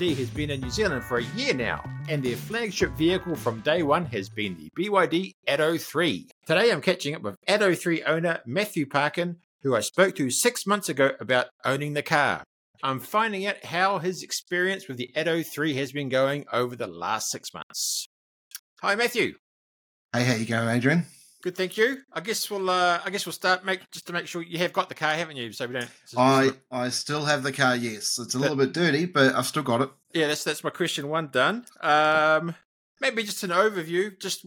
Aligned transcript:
BYD 0.00 0.16
has 0.16 0.30
been 0.30 0.48
in 0.48 0.62
New 0.62 0.70
Zealand 0.70 1.04
for 1.04 1.18
a 1.18 1.24
year 1.36 1.52
now, 1.52 1.84
and 2.08 2.22
their 2.22 2.36
flagship 2.36 2.90
vehicle 2.92 3.36
from 3.36 3.60
day 3.60 3.82
one 3.82 4.06
has 4.06 4.30
been 4.30 4.56
the 4.56 4.70
BYD 4.74 5.32
Atto 5.46 5.76
3. 5.76 6.26
Today 6.46 6.72
I'm 6.72 6.80
catching 6.80 7.14
up 7.14 7.20
with 7.20 7.36
Atto 7.46 7.74
3 7.74 8.04
owner 8.04 8.40
Matthew 8.46 8.86
Parkin, 8.86 9.36
who 9.62 9.76
I 9.76 9.80
spoke 9.80 10.14
to 10.14 10.30
six 10.30 10.66
months 10.66 10.88
ago 10.88 11.10
about 11.20 11.48
owning 11.66 11.92
the 11.92 12.02
car. 12.02 12.44
I'm 12.82 12.98
finding 12.98 13.44
out 13.44 13.62
how 13.62 13.98
his 13.98 14.22
experience 14.22 14.88
with 14.88 14.96
the 14.96 15.14
Atto 15.14 15.42
3 15.42 15.74
has 15.74 15.92
been 15.92 16.08
going 16.08 16.46
over 16.50 16.74
the 16.74 16.86
last 16.86 17.30
six 17.30 17.52
months. 17.52 18.06
Hi, 18.80 18.94
Matthew. 18.94 19.34
Hey, 20.14 20.24
how 20.24 20.34
you 20.34 20.46
going, 20.46 20.70
Adrian? 20.70 21.04
Good, 21.42 21.56
thank 21.56 21.78
you. 21.78 22.02
I 22.12 22.20
guess 22.20 22.50
we'll. 22.50 22.68
Uh, 22.68 23.00
I 23.04 23.08
guess 23.08 23.24
we'll 23.24 23.32
start 23.32 23.64
make 23.64 23.90
just 23.90 24.06
to 24.08 24.12
make 24.12 24.26
sure 24.26 24.42
you 24.42 24.58
have 24.58 24.74
got 24.74 24.90
the 24.90 24.94
car, 24.94 25.14
haven't 25.14 25.36
you? 25.36 25.52
So 25.52 25.66
we 25.66 25.74
don't. 25.74 25.90
I 26.16 26.50
I 26.70 26.90
still 26.90 27.24
have 27.24 27.42
the 27.42 27.52
car. 27.52 27.76
Yes, 27.76 28.18
it's 28.18 28.34
a 28.34 28.38
little 28.38 28.56
bit 28.56 28.72
dirty, 28.72 29.06
but 29.06 29.34
I've 29.34 29.46
still 29.46 29.62
got 29.62 29.80
it. 29.80 29.90
Yeah, 30.12 30.26
that's 30.26 30.44
that's 30.44 30.62
my 30.62 30.70
question 30.70 31.08
one 31.08 31.28
done. 31.28 31.64
Um, 31.80 32.54
maybe 33.00 33.22
just 33.22 33.42
an 33.42 33.50
overview, 33.50 34.20
just 34.20 34.44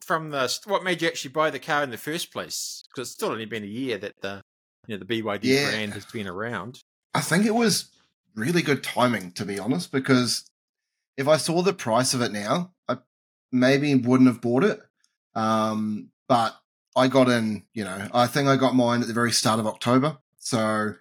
from 0.00 0.30
the 0.30 0.56
what 0.66 0.84
made 0.84 1.02
you 1.02 1.08
actually 1.08 1.32
buy 1.32 1.50
the 1.50 1.58
car 1.58 1.82
in 1.82 1.90
the 1.90 1.98
first 1.98 2.32
place? 2.32 2.84
Because 2.88 3.08
it's 3.08 3.14
still 3.14 3.30
only 3.30 3.46
been 3.46 3.64
a 3.64 3.66
year 3.66 3.98
that 3.98 4.12
the 4.20 4.40
you 4.86 4.96
know 4.96 5.04
the 5.04 5.22
BYD 5.22 5.40
yeah. 5.42 5.70
brand 5.70 5.94
has 5.94 6.04
been 6.04 6.28
around. 6.28 6.80
I 7.12 7.22
think 7.22 7.44
it 7.44 7.54
was 7.54 7.90
really 8.36 8.62
good 8.62 8.84
timing, 8.84 9.32
to 9.32 9.44
be 9.44 9.58
honest, 9.58 9.90
because 9.90 10.44
if 11.16 11.26
I 11.26 11.38
saw 11.38 11.62
the 11.62 11.72
price 11.72 12.14
of 12.14 12.22
it 12.22 12.30
now, 12.30 12.72
I 12.88 12.98
maybe 13.50 13.94
wouldn't 13.96 14.28
have 14.28 14.40
bought 14.40 14.62
it. 14.62 14.80
Um, 15.34 16.10
but 16.28 16.56
I 16.96 17.08
got 17.08 17.28
in, 17.28 17.64
you 17.74 17.84
know, 17.84 18.08
I 18.12 18.26
think 18.26 18.48
I 18.48 18.56
got 18.56 18.74
mine 18.74 19.02
at 19.02 19.06
the 19.06 19.12
very 19.14 19.32
start 19.32 19.60
of 19.60 19.66
October. 19.66 20.18
So 20.38 20.94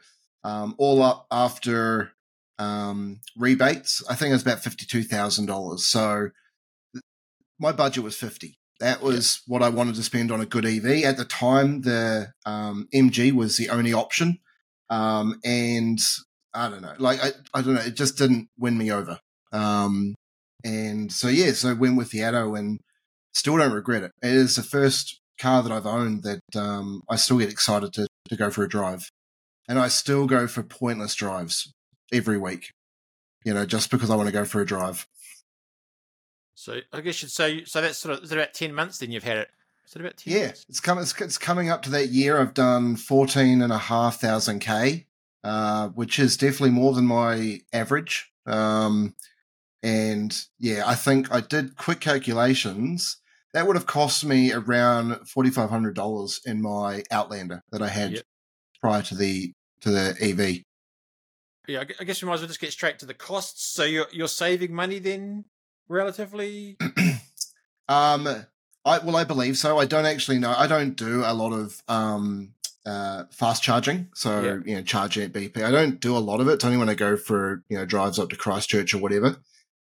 um, 0.43 0.75
all 0.77 1.01
up 1.01 1.25
after 1.31 2.11
um, 2.59 3.21
rebates, 3.37 4.03
I 4.09 4.15
think 4.15 4.29
it 4.29 4.33
was 4.33 4.41
about 4.41 4.59
$52,000. 4.59 5.79
So 5.79 6.29
my 7.59 7.71
budget 7.71 8.03
was 8.03 8.17
50. 8.17 8.59
That 8.81 9.01
was 9.01 9.41
yeah. 9.47 9.53
what 9.53 9.63
I 9.63 9.69
wanted 9.69 9.95
to 9.95 10.03
spend 10.03 10.31
on 10.31 10.41
a 10.41 10.45
good 10.45 10.65
EV. 10.65 11.05
At 11.05 11.15
the 11.15 11.25
time, 11.25 11.81
the 11.81 12.33
um, 12.45 12.89
MG 12.93 13.31
was 13.31 13.55
the 13.55 13.69
only 13.69 13.93
option. 13.93 14.39
Um, 14.89 15.39
and 15.45 15.99
I 16.53 16.69
don't 16.69 16.81
know, 16.81 16.93
like, 16.99 17.23
I, 17.23 17.29
I 17.53 17.61
don't 17.61 17.75
know, 17.75 17.81
it 17.81 17.95
just 17.95 18.17
didn't 18.17 18.49
win 18.57 18.77
me 18.77 18.91
over. 18.91 19.19
Um, 19.51 20.13
and 20.63 21.11
so, 21.11 21.27
yeah, 21.29 21.53
so 21.53 21.69
I 21.69 21.73
went 21.73 21.97
with 21.97 22.11
the 22.11 22.23
Atto 22.23 22.55
and 22.55 22.79
Still 23.35 23.57
don't 23.57 23.73
regret 23.73 24.01
it. 24.01 24.11
It 24.23 24.31
is 24.31 24.55
the 24.55 24.63
first 24.63 25.19
car 25.37 25.61
that 25.61 25.71
I've 25.71 25.85
owned 25.85 26.23
that 26.23 26.39
um, 26.55 27.01
I 27.09 27.17
still 27.17 27.37
get 27.37 27.51
excited 27.51 27.91
to, 27.93 28.07
to 28.29 28.35
go 28.37 28.49
for 28.49 28.63
a 28.63 28.69
drive. 28.69 29.09
And 29.67 29.77
I 29.77 29.89
still 29.89 30.25
go 30.25 30.47
for 30.47 30.63
pointless 30.63 31.13
drives 31.15 31.73
every 32.13 32.37
week, 32.37 32.71
you 33.43 33.53
know, 33.53 33.65
just 33.65 33.91
because 33.91 34.09
I 34.09 34.15
want 34.15 34.27
to 34.27 34.33
go 34.33 34.45
for 34.45 34.61
a 34.61 34.65
drive. 34.65 35.05
So 36.53 36.79
I 36.93 37.01
guess 37.01 37.21
you'd 37.21 37.29
say, 37.29 37.65
so 37.65 37.81
that's 37.81 37.97
sort 37.97 38.17
of, 38.17 38.23
is 38.23 38.31
it 38.31 38.37
about 38.37 38.53
10 38.53 38.73
months 38.73 38.99
then 38.99 39.11
you've 39.11 39.23
had 39.23 39.37
it? 39.37 39.49
Is 39.85 39.95
it 39.95 39.99
about 39.99 40.15
10 40.15 40.33
Yeah, 40.33 40.45
months? 40.45 40.65
it's, 40.69 40.79
coming. 40.79 41.01
it's, 41.01 41.19
it's 41.19 41.37
coming 41.37 41.69
up 41.69 41.81
to 41.83 41.91
that 41.91 42.09
year. 42.09 42.39
I've 42.39 42.53
done 42.53 42.95
14 42.95 43.61
and 43.61 43.73
a 43.73 43.77
half 43.77 44.21
thousand 44.21 44.59
K, 44.59 45.07
uh, 45.43 45.89
which 45.89 46.19
is 46.19 46.37
definitely 46.37 46.69
more 46.69 46.93
than 46.93 47.05
my 47.05 47.59
average. 47.73 48.31
Um, 48.45 49.13
and 49.83 50.35
yeah, 50.57 50.83
I 50.87 50.95
think 50.95 51.31
I 51.33 51.41
did 51.41 51.75
quick 51.75 51.99
calculations 51.99 53.17
that 53.55 53.65
would 53.65 53.77
have 53.77 53.85
cost 53.85 54.25
me 54.25 54.51
around 54.51 55.29
forty 55.29 55.49
five 55.49 55.69
hundred 55.69 55.95
dollars 55.95 56.41
in 56.45 56.61
my 56.61 57.03
Outlander 57.09 57.63
that 57.71 57.81
I 57.81 57.87
had 57.87 58.11
yep. 58.11 58.23
prior 58.81 59.01
to 59.03 59.15
the 59.15 59.53
to 59.79 59.91
the 59.91 60.13
EV. 60.21 60.63
Yeah, 61.65 61.85
I 61.97 62.03
guess 62.03 62.21
we 62.21 62.27
might 62.27 62.35
as 62.35 62.41
well 62.41 62.49
just 62.49 62.59
get 62.59 62.73
straight 62.73 62.99
to 62.99 63.05
the 63.05 63.13
costs. 63.13 63.65
So 63.65 63.85
you're 63.85 64.07
you're 64.11 64.27
saving 64.27 64.73
money 64.73 64.99
then, 64.99 65.45
relatively. 65.87 66.75
um, 67.87 68.27
I 68.83 68.99
well, 68.99 69.15
I 69.15 69.23
believe 69.23 69.57
so. 69.57 69.79
I 69.79 69.85
don't 69.85 70.05
actually 70.05 70.37
know. 70.37 70.53
I 70.55 70.67
don't 70.67 70.97
do 70.97 71.23
a 71.25 71.33
lot 71.33 71.53
of 71.53 71.81
um 71.87 72.55
uh 72.85 73.23
fast 73.31 73.63
charging. 73.63 74.09
So 74.15 74.41
yeah. 74.41 74.57
you 74.65 74.75
know, 74.75 74.81
charging 74.81 75.23
at 75.23 75.31
BP. 75.31 75.63
I 75.63 75.71
don't 75.71 76.01
do 76.01 76.17
a 76.17 76.19
lot 76.19 76.41
of 76.41 76.49
it. 76.49 76.55
It's 76.55 76.65
only 76.65 76.77
when 76.77 76.89
I 76.89 76.93
go 76.93 77.15
for 77.15 77.63
you 77.69 77.77
know 77.77 77.85
drives 77.85 78.19
up 78.19 78.31
to 78.31 78.35
Christchurch 78.35 78.93
or 78.93 78.97
whatever. 78.97 79.37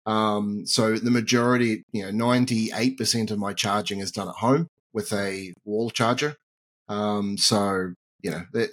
Um, 0.09 0.65
so 0.65 0.97
the 0.97 1.11
majority, 1.11 1.85
you 1.93 2.11
know, 2.11 2.27
98% 2.27 3.31
of 3.31 3.39
my 3.39 3.53
charging 3.53 4.01
is 4.01 4.11
done 4.11 4.29
at 4.29 4.37
home 4.37 4.69
with 4.95 5.13
a 5.13 5.53
wall 5.67 5.91
charger. 5.91 6.35
Um, 6.89 7.37
so, 7.37 7.93
you 8.23 8.31
know, 8.31 8.43
the, 8.55 8.71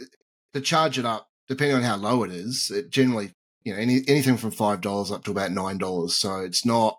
to 0.53 0.61
charge 0.61 0.97
it 0.97 1.05
up, 1.05 1.27
depending 1.49 1.75
on 1.75 1.83
how 1.83 1.97
low 1.97 2.23
it 2.23 2.31
is, 2.31 2.71
it 2.71 2.89
generally, 2.89 3.33
you 3.65 3.73
know, 3.73 3.79
any, 3.79 4.01
anything 4.07 4.37
from 4.37 4.51
$5 4.51 5.11
up 5.11 5.25
to 5.25 5.31
about 5.31 5.51
$9. 5.51 6.09
So 6.11 6.39
it's 6.39 6.65
not, 6.65 6.97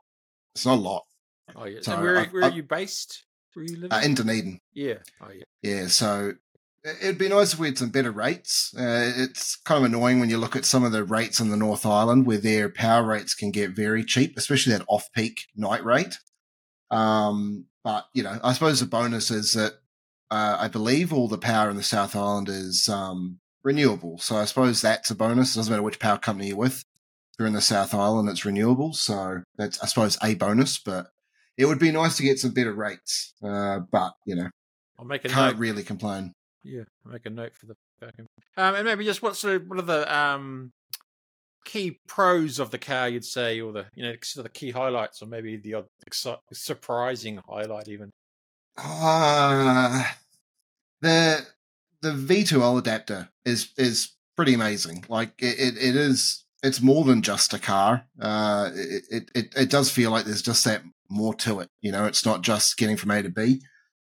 it's 0.54 0.66
not 0.66 0.76
a 0.76 0.82
lot. 0.82 1.04
Oh, 1.54 1.64
yeah. 1.64 1.78
So 1.80 1.94
and 1.94 2.02
where, 2.02 2.18
I, 2.18 2.26
where 2.26 2.44
I, 2.44 2.48
are 2.48 2.52
you 2.52 2.62
based? 2.62 3.24
Where 3.54 3.64
you 3.64 3.76
living? 3.76 3.92
Uh, 3.92 4.02
in 4.04 4.14
Dunedin. 4.14 4.58
Yeah. 4.74 4.98
Oh, 5.22 5.30
yeah. 5.34 5.44
Yeah. 5.62 5.86
So 5.86 6.34
It'd 7.00 7.18
be 7.18 7.28
nice 7.28 7.52
if 7.52 7.58
we 7.58 7.66
had 7.66 7.78
some 7.78 7.90
better 7.90 8.12
rates. 8.12 8.72
Uh, 8.78 9.12
it's 9.16 9.56
kind 9.56 9.84
of 9.84 9.90
annoying 9.90 10.20
when 10.20 10.30
you 10.30 10.38
look 10.38 10.54
at 10.54 10.64
some 10.64 10.84
of 10.84 10.92
the 10.92 11.02
rates 11.02 11.40
on 11.40 11.50
the 11.50 11.56
North 11.56 11.84
Island 11.84 12.26
where 12.26 12.38
their 12.38 12.68
power 12.68 13.04
rates 13.04 13.34
can 13.34 13.50
get 13.50 13.70
very 13.70 14.04
cheap, 14.04 14.36
especially 14.36 14.72
that 14.72 14.84
off 14.86 15.10
peak 15.12 15.46
night 15.56 15.84
rate. 15.84 16.18
Um, 16.92 17.66
but, 17.82 18.06
you 18.14 18.22
know, 18.22 18.38
I 18.44 18.52
suppose 18.52 18.78
the 18.78 18.86
bonus 18.86 19.32
is 19.32 19.52
that 19.54 19.72
uh, 20.30 20.58
I 20.60 20.68
believe 20.68 21.12
all 21.12 21.26
the 21.26 21.38
power 21.38 21.70
in 21.70 21.76
the 21.76 21.82
South 21.82 22.14
Island 22.14 22.48
is 22.48 22.88
um, 22.88 23.40
renewable. 23.64 24.18
So 24.18 24.36
I 24.36 24.44
suppose 24.44 24.80
that's 24.80 25.10
a 25.10 25.16
bonus. 25.16 25.54
It 25.54 25.58
doesn't 25.58 25.72
matter 25.72 25.82
which 25.82 25.98
power 25.98 26.18
company 26.18 26.48
you're 26.48 26.56
with. 26.56 26.84
If 27.32 27.40
you're 27.40 27.48
in 27.48 27.54
the 27.54 27.60
South 27.60 27.94
Island, 27.94 28.28
it's 28.28 28.44
renewable. 28.44 28.92
So 28.92 29.42
that's, 29.56 29.82
I 29.82 29.86
suppose, 29.86 30.18
a 30.22 30.36
bonus. 30.36 30.78
But 30.78 31.08
it 31.56 31.66
would 31.66 31.80
be 31.80 31.90
nice 31.90 32.16
to 32.18 32.22
get 32.22 32.38
some 32.38 32.52
better 32.52 32.72
rates. 32.72 33.34
Uh, 33.42 33.80
but, 33.90 34.12
you 34.24 34.36
know, 34.36 34.50
I'll 34.98 35.04
make 35.04 35.24
a 35.24 35.28
can't 35.28 35.56
note. 35.56 35.60
really 35.60 35.82
complain. 35.82 36.32
Yeah, 36.66 36.82
make 37.04 37.26
a 37.26 37.30
note 37.30 37.54
for 37.54 37.66
the 37.66 37.76
vacuum. 38.00 38.26
Um, 38.56 38.74
and 38.74 38.84
maybe 38.84 39.04
just 39.04 39.22
what's 39.22 39.42
the 39.42 39.62
what 39.66 39.78
are 39.78 39.82
the 39.82 40.16
um 40.16 40.72
key 41.64 41.98
pros 42.06 42.58
of 42.58 42.70
the 42.70 42.78
car 42.78 43.08
you'd 43.08 43.24
say, 43.24 43.60
or 43.60 43.72
the 43.72 43.86
you 43.94 44.02
know 44.02 44.14
sort 44.22 44.44
of 44.46 44.52
the 44.52 44.58
key 44.58 44.70
highlights, 44.70 45.22
or 45.22 45.26
maybe 45.26 45.56
the 45.56 45.74
odd 45.74 45.86
surprising 46.52 47.40
highlight 47.48 47.88
even. 47.88 48.10
Uh 48.76 50.04
the 51.00 51.46
the 52.02 52.10
V2L 52.10 52.78
adapter 52.78 53.28
is 53.44 53.70
is 53.76 54.12
pretty 54.36 54.54
amazing. 54.54 55.04
Like 55.08 55.32
it, 55.38 55.58
it, 55.58 55.76
it 55.76 55.96
is 55.96 56.44
it's 56.62 56.80
more 56.80 57.04
than 57.04 57.22
just 57.22 57.54
a 57.54 57.58
car. 57.58 58.06
Uh, 58.20 58.70
it, 58.74 59.30
it 59.34 59.54
it 59.56 59.70
does 59.70 59.90
feel 59.90 60.10
like 60.10 60.24
there's 60.24 60.42
just 60.42 60.64
that 60.64 60.82
more 61.08 61.34
to 61.34 61.60
it. 61.60 61.68
You 61.80 61.92
know, 61.92 62.04
it's 62.06 62.24
not 62.26 62.42
just 62.42 62.76
getting 62.76 62.96
from 62.96 63.10
A 63.10 63.22
to 63.22 63.28
B. 63.28 63.62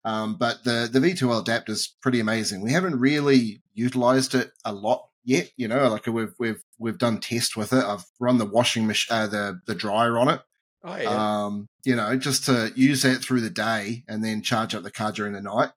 Um, 0.05 0.37
but 0.37 0.65
the, 0.65 0.89
the 0.91 0.99
V2L 0.99 1.43
adapter 1.43 1.73
is 1.73 1.95
pretty 2.01 2.21
amazing. 2.21 2.63
We 2.63 2.73
haven't 2.73 2.99
really 2.99 3.63
utilized 3.75 4.35
it 4.35 4.51
a 4.65 4.73
lot 4.73 5.09
yet. 5.25 5.51
You 5.57 5.69
know, 5.69 5.89
like 5.89 6.07
we've, 6.07 6.35
we've, 6.39 6.63
we've 6.79 6.99
done 6.99 7.21
tests 7.21 7.57
with 7.57 7.73
it. 7.73 7.85
I've 7.85 8.05
run 8.19 8.39
the 8.39 8.47
washing 8.47 8.87
machine, 8.87 9.17
uh, 9.17 9.27
the, 9.27 9.61
the 9.67 9.75
dryer 9.75 10.19
on 10.19 10.29
it. 10.29 10.41
Oh, 10.83 10.97
yeah. 10.97 11.45
Um, 11.45 11.69
you 11.85 11.95
know, 11.95 12.17
just 12.17 12.47
to 12.47 12.73
use 12.75 13.03
that 13.03 13.23
through 13.23 13.43
the 13.43 13.51
day 13.51 14.05
and 14.09 14.25
then 14.25 14.43
charge 14.43 14.75
up 14.75 14.83
the 14.83 14.91
car 14.91 15.13
during 15.13 15.35
the 15.35 15.43
night. 15.43 15.71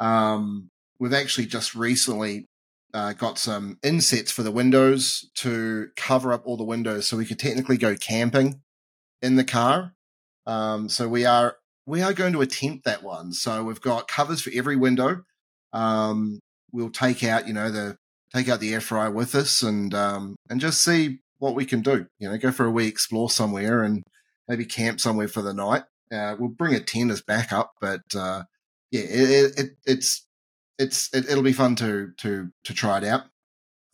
Um, 0.00 0.70
we've 0.98 1.12
actually 1.12 1.46
just 1.46 1.76
recently 1.76 2.48
uh, 2.92 3.12
got 3.12 3.38
some 3.38 3.78
insets 3.82 4.32
for 4.32 4.42
the 4.42 4.50
windows 4.50 5.30
to 5.36 5.88
cover 5.96 6.32
up 6.32 6.42
all 6.44 6.56
the 6.56 6.64
windows 6.64 7.06
so 7.06 7.16
we 7.16 7.24
could 7.24 7.38
technically 7.38 7.76
go 7.76 7.94
camping 7.94 8.62
in 9.22 9.36
the 9.36 9.44
car. 9.44 9.94
Um, 10.46 10.88
so 10.88 11.08
we 11.08 11.24
are 11.24 11.56
we 11.86 12.02
are 12.02 12.12
going 12.12 12.32
to 12.32 12.40
attempt 12.40 12.84
that 12.84 13.02
one. 13.02 13.32
So 13.32 13.64
we've 13.64 13.80
got 13.80 14.08
covers 14.08 14.42
for 14.42 14.50
every 14.54 14.76
window. 14.76 15.22
Um, 15.72 16.38
we'll 16.72 16.90
take 16.90 17.24
out, 17.24 17.46
you 17.46 17.54
know, 17.54 17.70
the 17.70 17.96
take 18.34 18.48
out 18.48 18.60
the 18.60 18.72
air 18.72 18.80
fryer 18.80 19.10
with 19.10 19.34
us 19.34 19.62
and 19.62 19.92
um, 19.94 20.36
and 20.48 20.60
just 20.60 20.82
see 20.82 21.18
what 21.38 21.54
we 21.54 21.64
can 21.64 21.80
do. 21.80 22.06
You 22.18 22.30
know, 22.30 22.38
go 22.38 22.52
for 22.52 22.66
a 22.66 22.70
wee 22.70 22.86
explore 22.86 23.30
somewhere 23.30 23.82
and 23.82 24.02
maybe 24.48 24.64
camp 24.64 25.00
somewhere 25.00 25.28
for 25.28 25.42
the 25.42 25.54
night. 25.54 25.82
Uh, 26.12 26.36
we'll 26.38 26.50
bring 26.50 26.74
a 26.74 26.80
tent 26.80 27.10
as 27.10 27.22
backup, 27.22 27.72
but 27.80 28.02
uh, 28.14 28.42
yeah, 28.90 29.02
it, 29.02 29.58
it, 29.58 29.70
it's 29.86 30.26
it's 30.78 31.12
it, 31.14 31.34
will 31.34 31.42
be 31.42 31.52
fun 31.52 31.74
to 31.76 32.10
to 32.18 32.50
to 32.64 32.74
try 32.74 32.98
it 32.98 33.04
out. 33.04 33.22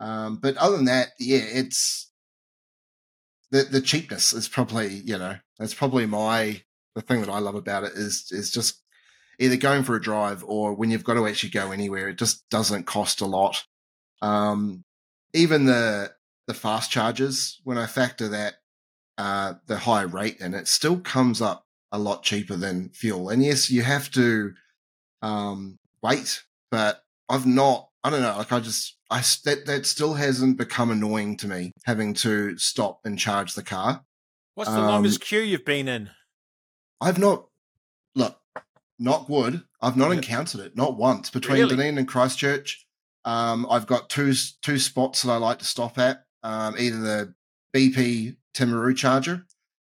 Um, 0.00 0.36
but 0.36 0.56
other 0.56 0.76
than 0.76 0.86
that, 0.86 1.08
yeah, 1.18 1.42
it's 1.42 2.10
the 3.50 3.62
the 3.64 3.80
cheapness 3.80 4.32
is 4.32 4.48
probably 4.48 4.88
you 4.88 5.16
know 5.16 5.36
that's 5.58 5.74
probably 5.74 6.06
my 6.06 6.62
the 6.98 7.02
thing 7.02 7.20
that 7.20 7.30
I 7.30 7.38
love 7.38 7.54
about 7.54 7.84
it 7.84 7.92
is 7.94 8.28
is 8.30 8.50
just 8.50 8.82
either 9.38 9.56
going 9.56 9.84
for 9.84 9.94
a 9.94 10.00
drive 10.00 10.42
or 10.44 10.74
when 10.74 10.90
you've 10.90 11.04
got 11.04 11.14
to 11.14 11.26
actually 11.26 11.50
go 11.50 11.70
anywhere, 11.70 12.08
it 12.08 12.18
just 12.18 12.48
doesn't 12.50 12.86
cost 12.86 13.20
a 13.20 13.26
lot. 13.26 13.64
Um, 14.20 14.84
even 15.32 15.66
the 15.66 16.12
the 16.48 16.54
fast 16.54 16.90
charges, 16.90 17.60
when 17.62 17.78
I 17.78 17.86
factor 17.86 18.28
that 18.28 18.54
uh, 19.16 19.54
the 19.66 19.78
high 19.78 20.02
rate 20.02 20.38
in, 20.40 20.54
it 20.54 20.66
still 20.66 20.98
comes 20.98 21.40
up 21.40 21.64
a 21.92 21.98
lot 21.98 22.24
cheaper 22.24 22.56
than 22.56 22.90
fuel. 22.90 23.28
And 23.28 23.44
yes, 23.44 23.70
you 23.70 23.82
have 23.82 24.10
to 24.12 24.54
um, 25.22 25.78
wait, 26.02 26.42
but 26.70 27.02
I've 27.28 27.46
not 27.46 27.88
I 28.02 28.10
don't 28.10 28.22
know. 28.22 28.36
Like 28.36 28.52
I 28.52 28.60
just, 28.60 28.96
I 29.10 29.22
that 29.44 29.66
that 29.66 29.86
still 29.86 30.14
hasn't 30.14 30.58
become 30.58 30.90
annoying 30.90 31.36
to 31.38 31.46
me 31.46 31.72
having 31.84 32.14
to 32.14 32.58
stop 32.58 33.00
and 33.04 33.18
charge 33.18 33.54
the 33.54 33.62
car. 33.62 34.04
What's 34.54 34.70
the 34.70 34.80
um, 34.80 34.86
longest 34.86 35.20
queue 35.20 35.40
you've 35.40 35.64
been 35.64 35.86
in? 35.86 36.10
I've 37.00 37.18
not. 37.18 37.46
Look, 38.14 38.38
not 38.98 39.28
wood. 39.28 39.62
I've 39.80 39.96
not 39.96 40.12
encountered 40.12 40.60
it, 40.60 40.76
not 40.76 40.96
once 40.96 41.30
between 41.30 41.58
really? 41.58 41.70
Dunedin 41.70 41.98
and 41.98 42.08
Christchurch. 42.08 42.86
Um, 43.24 43.66
I've 43.70 43.86
got 43.86 44.08
two 44.08 44.32
two 44.62 44.78
spots 44.78 45.22
that 45.22 45.30
I 45.30 45.36
like 45.36 45.58
to 45.60 45.64
stop 45.64 45.98
at. 45.98 46.24
Um, 46.42 46.76
either 46.78 46.98
the 46.98 47.34
BP 47.74 48.36
Timaru 48.54 48.96
charger. 48.96 49.46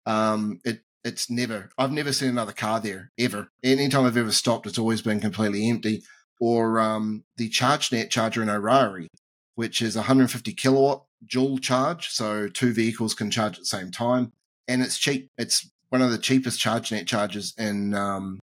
Um, 0.07 0.61
it 0.65 0.81
it's 1.05 1.31
never. 1.31 1.71
I've 1.79 1.93
never 1.93 2.13
seen 2.13 2.31
another 2.31 2.53
car 2.53 2.81
there 2.81 3.13
ever. 3.19 3.49
Anytime 3.63 4.07
I've 4.07 4.17
ever 4.17 4.33
stopped, 4.33 4.67
it's 4.67 4.79
always 4.79 5.03
been 5.03 5.21
completely 5.21 5.69
empty. 5.69 6.03
Or 6.41 6.81
um, 6.81 7.25
the 7.37 7.49
ChargeNet 7.49 8.11
charger 8.11 8.43
in 8.43 8.49
Orari, 8.49 9.07
which 9.55 9.81
is 9.81 9.95
150 9.95 10.53
kilowatt 10.53 11.05
dual 11.25 11.59
charge, 11.59 12.09
so 12.09 12.49
two 12.49 12.73
vehicles 12.73 13.15
can 13.15 13.31
charge 13.31 13.55
at 13.55 13.61
the 13.61 13.67
same 13.67 13.91
time, 13.91 14.33
and 14.67 14.83
it's 14.83 14.99
cheap. 14.99 15.31
It's 15.39 15.71
one 15.91 16.03
of 16.03 16.11
the 16.11 16.19
cheapest 16.19 16.61
ChargeNet 16.61 17.07
chargers 17.07 17.55
in 17.59 17.95
um, 17.95 18.41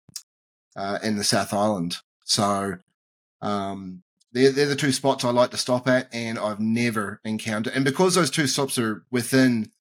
uh, 0.75 0.99
in 1.03 1.17
the 1.17 1.23
South 1.23 1.53
Island. 1.53 1.97
So 2.23 2.75
um, 3.41 4.03
they're, 4.31 4.51
they're 4.51 4.67
the 4.67 4.75
two 4.75 4.91
spots 4.91 5.23
I 5.23 5.31
like 5.31 5.51
to 5.51 5.57
stop 5.57 5.87
at, 5.87 6.07
and 6.13 6.37
I've 6.37 6.59
never 6.59 7.19
encountered. 7.23 7.73
And 7.73 7.83
because 7.83 8.15
those 8.15 8.31
two 8.31 8.47
stops 8.47 8.77
are 8.77 9.03
within, 9.11 9.71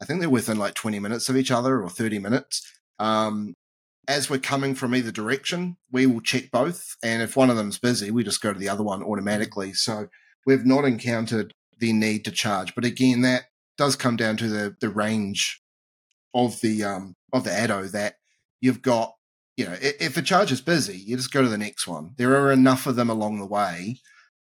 I 0.00 0.04
think 0.04 0.20
they're 0.20 0.30
within 0.30 0.58
like 0.58 0.74
20 0.74 0.98
minutes 0.98 1.28
of 1.28 1.36
each 1.36 1.50
other 1.50 1.82
or 1.82 1.90
30 1.90 2.18
minutes. 2.18 2.72
Um, 2.98 3.54
as 4.08 4.30
we're 4.30 4.38
coming 4.38 4.74
from 4.74 4.94
either 4.94 5.10
direction, 5.10 5.76
we 5.90 6.06
will 6.06 6.20
check 6.20 6.50
both. 6.52 6.96
And 7.02 7.22
if 7.22 7.36
one 7.36 7.50
of 7.50 7.56
them's 7.56 7.78
busy, 7.78 8.10
we 8.10 8.22
just 8.22 8.40
go 8.40 8.52
to 8.52 8.58
the 8.58 8.68
other 8.68 8.84
one 8.84 9.02
automatically. 9.02 9.72
So 9.72 10.06
we've 10.46 10.64
not 10.64 10.84
encountered 10.84 11.52
the 11.78 11.92
need 11.92 12.24
to 12.24 12.30
charge. 12.30 12.74
But 12.74 12.84
again, 12.84 13.22
that 13.22 13.46
does 13.76 13.96
come 13.96 14.16
down 14.16 14.36
to 14.38 14.48
the, 14.48 14.76
the 14.80 14.88
range 14.88 15.60
of 16.36 16.60
the, 16.60 16.84
um, 16.84 17.16
of 17.32 17.42
the 17.42 17.52
Atto 17.52 17.84
that 17.88 18.14
you've 18.60 18.82
got 18.82 19.12
you 19.56 19.64
know, 19.64 19.76
if 19.80 20.16
a 20.18 20.22
charge 20.22 20.52
is 20.52 20.60
busy, 20.60 20.98
you 20.98 21.16
just 21.16 21.32
go 21.32 21.40
to 21.42 21.48
the 21.48 21.56
next 21.56 21.86
one. 21.86 22.12
There 22.18 22.36
are 22.36 22.52
enough 22.52 22.86
of 22.86 22.96
them 22.96 23.08
along 23.08 23.38
the 23.38 23.46
way. 23.46 24.00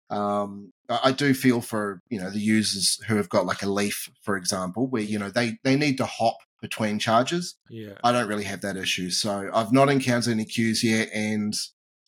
Um, 0.09 0.73
I 0.89 1.13
do 1.13 1.35
feel 1.35 1.61
for 1.61 2.01
you 2.09 2.21
know 2.21 2.31
the 2.31 2.41
users 2.41 3.01
who 3.07 3.17
have 3.17 3.29
got 3.29 3.47
like 3.47 3.63
a 3.63 3.71
leaf, 3.71 4.11
for 4.23 4.37
example, 4.37 4.89
where 4.89 5.03
you 5.03 5.19
know 5.19 5.31
they 5.31 5.59
they 5.65 5.77
need 5.77 5.99
to 5.99 6.07
hop 6.07 6.37
between 6.61 6.99
charges. 6.99 7.57
Yeah, 7.69 7.95
I 8.05 8.13
don't 8.13 8.29
really 8.29 8.45
have 8.45 8.61
that 8.63 8.77
issue, 8.77 9.11
so 9.11 9.51
I've 9.53 9.73
not 9.73 9.89
encountered 9.89 10.33
any 10.33 10.45
queues 10.45 10.83
yet, 10.85 11.09
and 11.13 11.55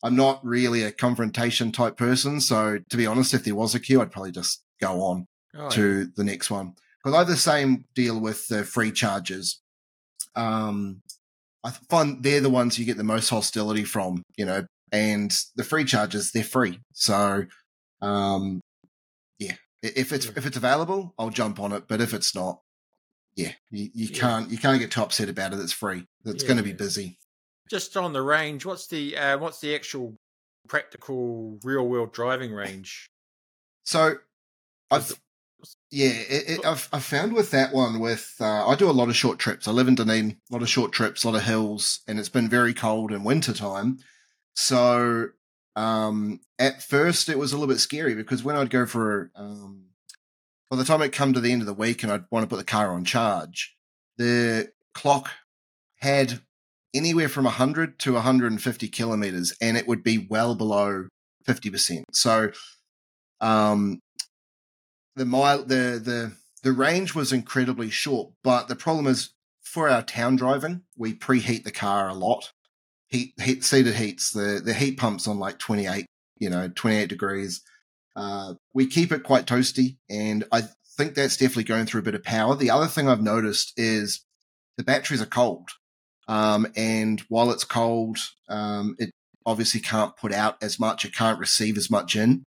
I'm 0.01 0.15
not 0.15 0.45
really 0.45 0.83
a 0.83 0.91
confrontation 0.91 1.71
type 1.71 1.97
person. 1.97 2.41
So 2.41 2.79
to 2.89 2.97
be 2.97 3.07
honest, 3.07 3.33
if 3.33 3.43
there 3.43 3.55
was 3.55 3.75
a 3.75 3.79
queue, 3.79 4.01
I'd 4.01 4.11
probably 4.11 4.31
just 4.31 4.63
go 4.81 5.01
on 5.01 5.27
oh, 5.57 5.69
to 5.71 5.99
yeah. 5.99 6.05
the 6.15 6.23
next 6.25 6.51
one. 6.51 6.73
Because 7.01 7.15
I 7.15 7.19
have 7.19 7.27
the 7.27 7.37
same 7.37 7.85
deal 7.95 8.19
with 8.19 8.47
the 8.47 8.63
free 8.63 8.91
charges. 8.91 9.61
Um, 10.35 11.01
I 11.63 11.71
find 11.89 12.23
they're 12.23 12.41
the 12.41 12.49
ones 12.49 12.77
you 12.77 12.85
get 12.85 12.97
the 12.97 13.03
most 13.03 13.29
hostility 13.29 13.83
from, 13.83 14.23
you 14.35 14.45
know, 14.45 14.65
and 14.91 15.33
the 15.55 15.63
free 15.63 15.85
charges, 15.85 16.31
they're 16.31 16.43
free. 16.43 16.79
So, 16.93 17.45
um, 18.01 18.59
yeah, 19.39 19.55
if 19.81 20.11
it's, 20.11 20.25
if 20.25 20.45
it's 20.45 20.57
available, 20.57 21.13
I'll 21.17 21.29
jump 21.29 21.59
on 21.59 21.71
it. 21.71 21.87
But 21.87 22.01
if 22.01 22.13
it's 22.13 22.35
not, 22.35 22.59
yeah, 23.35 23.53
you, 23.71 23.89
you 23.93 24.07
yeah. 24.11 24.19
can't, 24.19 24.51
you 24.51 24.57
can't 24.57 24.79
get 24.79 24.91
too 24.91 25.01
upset 25.01 25.29
about 25.29 25.53
it. 25.53 25.59
It's 25.59 25.71
free. 25.71 26.05
It's 26.25 26.43
yeah. 26.43 26.47
going 26.47 26.57
to 26.57 26.63
be 26.63 26.73
busy. 26.73 27.17
Just 27.69 27.95
on 27.95 28.13
the 28.13 28.21
range, 28.21 28.65
what's 28.65 28.87
the, 28.87 29.17
uh, 29.17 29.37
what's 29.37 29.61
the 29.61 29.73
actual 29.73 30.15
practical 30.67 31.57
real 31.63 31.87
world 31.87 32.11
driving 32.11 32.51
range? 32.53 33.07
So 33.85 34.15
I've, 34.91 35.17
yeah, 35.91 36.09
it, 36.09 36.49
it, 36.49 36.65
I've, 36.65 36.89
I've 36.91 37.03
found 37.03 37.33
with 37.33 37.51
that 37.51 37.73
one, 37.73 37.99
with 37.99 38.35
uh, 38.39 38.67
I 38.67 38.75
do 38.75 38.89
a 38.89 38.91
lot 38.91 39.09
of 39.09 39.15
short 39.15 39.39
trips. 39.39 39.67
I 39.67 39.71
live 39.71 39.87
in 39.87 39.95
Dunedin, 39.95 40.37
a 40.49 40.53
lot 40.53 40.61
of 40.61 40.69
short 40.69 40.91
trips, 40.91 41.23
a 41.23 41.29
lot 41.29 41.37
of 41.37 41.43
hills, 41.43 42.01
and 42.07 42.19
it's 42.19 42.29
been 42.29 42.49
very 42.49 42.73
cold 42.73 43.11
in 43.11 43.23
winter 43.23 43.53
time. 43.53 43.99
So 44.55 45.29
um, 45.75 46.39
at 46.59 46.83
first, 46.83 47.29
it 47.29 47.39
was 47.39 47.53
a 47.53 47.57
little 47.57 47.73
bit 47.73 47.79
scary 47.79 48.15
because 48.15 48.43
when 48.43 48.55
I'd 48.55 48.69
go 48.69 48.85
for, 48.85 49.31
um, 49.35 49.85
by 50.69 50.77
the 50.77 50.85
time 50.85 51.01
it 51.01 51.09
come 51.09 51.33
to 51.33 51.39
the 51.39 51.51
end 51.51 51.61
of 51.61 51.67
the 51.67 51.73
week 51.73 52.03
and 52.03 52.11
I'd 52.11 52.25
want 52.31 52.43
to 52.43 52.47
put 52.47 52.57
the 52.57 52.63
car 52.63 52.91
on 52.93 53.05
charge, 53.05 53.75
the 54.17 54.71
clock 54.93 55.29
had 55.99 56.41
anywhere 56.93 57.29
from 57.29 57.45
100 57.45 57.97
to 57.99 58.13
150 58.13 58.87
kilometers, 58.89 59.55
and 59.59 59.77
it 59.77 59.87
would 59.87 60.03
be 60.03 60.27
well 60.29 60.55
below 60.55 61.07
50%. 61.47 62.03
So 62.11 62.51
um, 63.41 63.99
the 65.15 65.25
mile 65.25 65.63
the 65.63 66.01
the 66.03 66.33
the 66.63 66.71
range 66.71 67.13
was 67.13 67.33
incredibly 67.33 67.89
short, 67.89 68.31
but 68.43 68.67
the 68.67 68.75
problem 68.75 69.07
is 69.07 69.33
for 69.61 69.89
our 69.89 70.01
town 70.01 70.35
driving, 70.35 70.83
we 70.97 71.13
preheat 71.13 71.63
the 71.63 71.71
car 71.71 72.07
a 72.09 72.13
lot. 72.13 72.51
Heat 73.07 73.33
heat 73.41 73.63
seated 73.63 73.95
heats, 73.95 74.31
the 74.31 74.61
the 74.63 74.73
heat 74.73 74.97
pumps 74.97 75.27
on 75.27 75.39
like 75.39 75.59
28, 75.59 76.05
you 76.37 76.49
know, 76.49 76.69
28 76.73 77.09
degrees. 77.09 77.61
Uh, 78.15 78.55
we 78.73 78.85
keep 78.85 79.11
it 79.11 79.23
quite 79.23 79.45
toasty, 79.45 79.97
and 80.09 80.43
I 80.51 80.63
think 80.97 81.15
that's 81.15 81.37
definitely 81.37 81.63
going 81.63 81.85
through 81.85 82.01
a 82.01 82.03
bit 82.03 82.15
of 82.15 82.23
power. 82.23 82.55
The 82.55 82.69
other 82.69 82.87
thing 82.87 83.09
I've 83.09 83.21
noticed 83.21 83.73
is 83.77 84.23
the 84.77 84.83
batteries 84.83 85.21
are 85.21 85.27
cold. 85.27 85.69
Um, 86.27 86.67
and 86.75 87.19
while 87.29 87.51
it's 87.51 87.65
cold, 87.65 88.17
um, 88.47 88.95
it 88.97 89.11
obviously 89.45 89.81
can't 89.81 90.15
put 90.15 90.31
out 90.31 90.61
as 90.61 90.79
much. 90.79 91.05
It 91.05 91.15
can't 91.15 91.39
receive 91.39 91.77
as 91.77 91.91
much 91.91 92.15
in. 92.15 92.45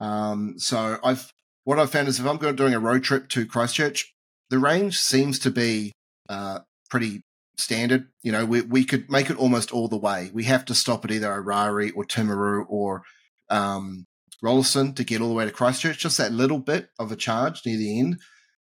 Mm. 0.00 0.06
Um, 0.06 0.54
so 0.58 0.98
I've 1.02 1.32
what 1.64 1.78
I've 1.78 1.90
found 1.90 2.08
is 2.08 2.20
if 2.20 2.26
I'm 2.26 2.36
going 2.36 2.56
doing 2.56 2.74
a 2.74 2.80
road 2.80 3.02
trip 3.02 3.28
to 3.30 3.46
Christchurch, 3.46 4.14
the 4.50 4.58
range 4.58 4.98
seems 4.98 5.38
to 5.40 5.50
be 5.50 5.92
uh, 6.28 6.60
pretty 6.90 7.22
standard. 7.58 8.08
You 8.22 8.32
know, 8.32 8.44
we 8.44 8.60
we 8.62 8.84
could 8.84 9.10
make 9.10 9.30
it 9.30 9.38
almost 9.38 9.72
all 9.72 9.88
the 9.88 9.96
way. 9.96 10.30
We 10.32 10.44
have 10.44 10.64
to 10.66 10.74
stop 10.74 11.04
at 11.04 11.10
either 11.10 11.28
Orari 11.28 11.92
or 11.94 12.04
Timaru 12.04 12.64
or 12.68 13.02
um, 13.50 14.04
Rolleston 14.42 14.94
to 14.94 15.04
get 15.04 15.20
all 15.20 15.28
the 15.28 15.34
way 15.34 15.44
to 15.44 15.50
Christchurch. 15.50 15.98
Just 15.98 16.18
that 16.18 16.32
little 16.32 16.58
bit 16.58 16.90
of 16.98 17.10
a 17.10 17.16
charge 17.16 17.62
near 17.64 17.78
the 17.78 17.98
end, 17.98 18.20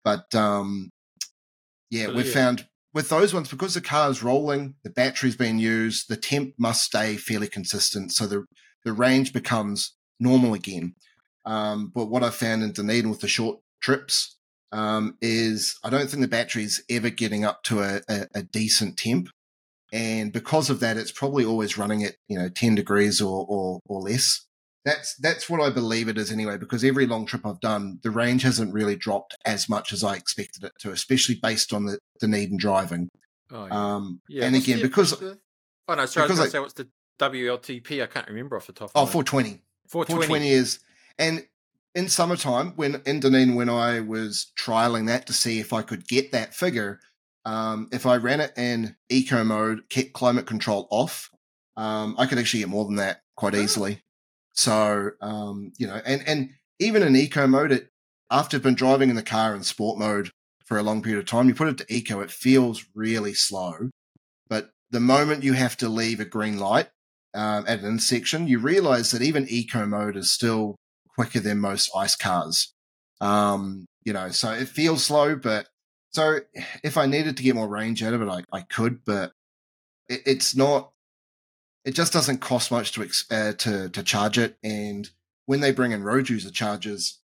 but 0.05 0.35
um, 0.35 0.91
yeah, 1.91 2.09
we've 2.09 2.27
yeah. 2.27 2.33
found 2.33 2.67
with 2.93 3.09
those 3.09 3.33
ones 3.33 3.49
because 3.49 3.75
the 3.75 3.81
car 3.81 4.11
is 4.11 4.23
rolling, 4.23 4.75
the 4.83 4.91
battery's 4.91 5.37
being 5.37 5.59
used, 5.59 6.09
the 6.09 6.17
temp 6.17 6.55
must 6.59 6.83
stay 6.83 7.17
fairly 7.17 7.49
consistent, 7.49 8.13
so 8.13 8.27
the 8.27 8.45
the 8.85 8.93
range 8.93 9.33
becomes 9.33 9.95
normal 10.19 10.55
again. 10.55 10.95
Um, 11.49 11.91
but 11.95 12.11
what 12.11 12.23
I 12.23 12.29
found 12.29 12.63
in 12.63 12.73
Dunedin 12.73 13.09
with 13.09 13.21
the 13.21 13.29
short 13.29 13.59
trips 13.81 14.37
um, 14.71 15.17
is 15.23 15.79
I 15.83 15.89
don't 15.89 16.11
think 16.11 16.21
the 16.21 16.29
battery's 16.29 16.85
ever 16.91 17.09
getting 17.09 17.47
up 17.47 17.63
to 17.65 17.81
a, 17.81 18.03
a, 18.07 18.27
a, 18.35 18.43
decent 18.43 18.99
temp. 18.99 19.31
And 19.91 20.31
because 20.31 20.69
of 20.69 20.81
that, 20.81 20.99
it's 20.99 21.11
probably 21.11 21.47
always 21.47 21.79
running 21.79 22.05
at, 22.05 22.17
you 22.29 22.39
know, 22.39 22.51
10 22.51 22.75
degrees 22.75 23.23
or, 23.23 23.47
or, 23.49 23.81
or 23.87 24.03
less. 24.03 24.45
That's, 24.85 25.17
that's 25.17 25.49
what 25.49 25.63
I 25.63 25.71
believe 25.71 26.09
it 26.09 26.19
is 26.19 26.31
anyway, 26.31 26.59
because 26.59 26.85
every 26.85 27.07
long 27.07 27.25
trip 27.25 27.47
I've 27.47 27.61
done, 27.61 27.99
the 28.03 28.11
range 28.11 28.43
hasn't 28.43 28.75
really 28.75 28.97
dropped 28.97 29.35
as 29.47 29.71
much 29.71 29.95
as 29.95 30.05
I 30.05 30.17
expected 30.17 30.65
it 30.65 30.73
to, 30.81 30.93
especially 30.93 31.37
based 31.43 31.73
on 31.73 31.87
the 31.87 31.99
Dunedin 32.21 32.59
driving. 32.59 33.09
Oh, 33.51 33.65
yeah. 33.65 33.95
Um, 33.95 34.21
yeah, 34.29 34.45
and 34.45 34.55
again, 34.55 34.77
the, 34.77 34.83
because, 34.83 35.19
the, 35.19 35.39
oh 35.89 35.95
no, 35.95 36.05
sorry, 36.05 36.27
because 36.27 36.29
I 36.29 36.29
was 36.29 36.39
going 36.39 36.45
to 36.45 36.51
say, 36.51 36.61
what's 36.61 36.75
the 36.75 36.89
WLTP? 37.19 38.03
I 38.03 38.07
can't 38.07 38.29
remember 38.29 38.55
off 38.59 38.67
the 38.67 38.75
top. 38.75 38.91
Oh, 38.95 39.07
420. 39.07 39.63
420. 39.89 40.27
420 40.27 40.51
is 40.51 40.81
and 41.19 41.47
in 41.95 42.09
summertime, 42.09 42.73
when 42.77 43.03
in 43.07 43.21
Dunedin, 43.21 43.55
when 43.55 43.69
I 43.69 44.01
was 44.01 44.53
trialing 44.59 45.07
that 45.09 45.27
to 45.27 45.33
see 45.33 45.59
if 45.59 45.73
I 45.73 45.83
could 45.83 46.07
get 46.07 46.33
that 46.33 46.55
figure, 46.55 47.01
um, 47.45 47.89
if 47.93 48.07
I 48.07 48.17
ran 48.17 48.41
it 48.41 48.53
in 48.57 48.97
eco 49.09 49.43
mode, 49.43 49.89
kept 49.89 50.13
climate 50.13 50.47
control 50.47 50.87
off, 50.91 51.31
um, 51.77 52.15
I 52.19 52.27
could 52.27 52.39
actually 52.39 52.61
get 52.61 52.69
more 52.69 52.85
than 52.85 52.97
that 52.97 53.23
quite 53.37 53.55
oh. 53.55 53.59
easily. 53.59 54.03
So, 54.53 55.11
um, 55.21 55.73
you 55.79 55.87
know, 55.87 56.01
and, 56.05 56.23
and 56.27 56.51
even 56.79 57.03
in 57.03 57.17
eco 57.17 57.47
mode, 57.47 57.73
it, 57.73 57.89
after 58.31 58.57
I've 58.57 58.63
been 58.63 58.75
driving 58.75 59.11
in 59.11 59.17
the 59.17 59.23
car 59.23 59.55
in 59.55 59.63
sport 59.63 59.99
mode 59.99 60.31
for 60.67 60.79
a 60.79 60.83
long 60.83 61.03
period 61.03 61.21
of 61.21 61.27
time, 61.27 61.49
you 61.49 61.55
put 61.55 61.69
it 61.69 61.79
to 61.79 61.95
eco, 61.95 62.21
it 62.21 62.31
feels 62.31 62.85
really 62.95 63.35
slow. 63.35 63.91
But 64.49 64.71
the 64.91 65.01
moment 65.01 65.45
you 65.45 65.55
have 65.55 65.77
to 65.79 65.89
leave 65.89 66.21
a 66.21 66.25
green 66.25 66.59
light 66.59 66.89
um, 67.35 67.65
at 67.67 67.81
an 67.81 67.87
intersection, 67.87 68.47
you 68.47 68.59
realize 68.59 69.11
that 69.13 69.23
even 69.23 69.47
eco 69.49 69.87
mode 69.87 70.17
is 70.17 70.33
still 70.33 70.77
quicker 71.19 71.41
than 71.41 71.59
most 71.59 71.91
ice 71.97 72.15
cars. 72.15 72.73
Um, 73.21 73.87
you 74.05 74.13
know, 74.13 74.29
so 74.31 74.53
it 74.53 74.69
feels 74.69 75.05
slow, 75.05 75.35
but 75.35 75.69
so 76.13 76.39
if 76.85 76.97
I 76.97 77.07
needed 77.07 77.37
to 77.37 77.43
get 77.43 77.57
more 77.57 77.69
range 77.69 78.05
out 78.05 78.15
of 78.15 78.23
it, 78.23 78.29
I, 78.29 78.45
I 78.53 78.61
could, 78.61 79.05
but 79.05 79.33
it, 80.09 80.23
it's 80.25 80.55
not. 80.55 80.93
It 81.85 81.95
just 81.95 82.13
doesn't 82.13 82.39
cost 82.39 82.71
much 82.71 82.93
to 82.93 83.03
uh, 83.31 83.53
to 83.53 83.89
to 83.89 84.03
charge 84.05 84.39
it, 84.39 84.59
and 84.63 85.11
when 85.47 85.61
they 85.61 85.73
bring 85.73 85.91
in 85.91 86.05
road 86.05 86.29
user 86.29 86.51
charges, 86.51 87.19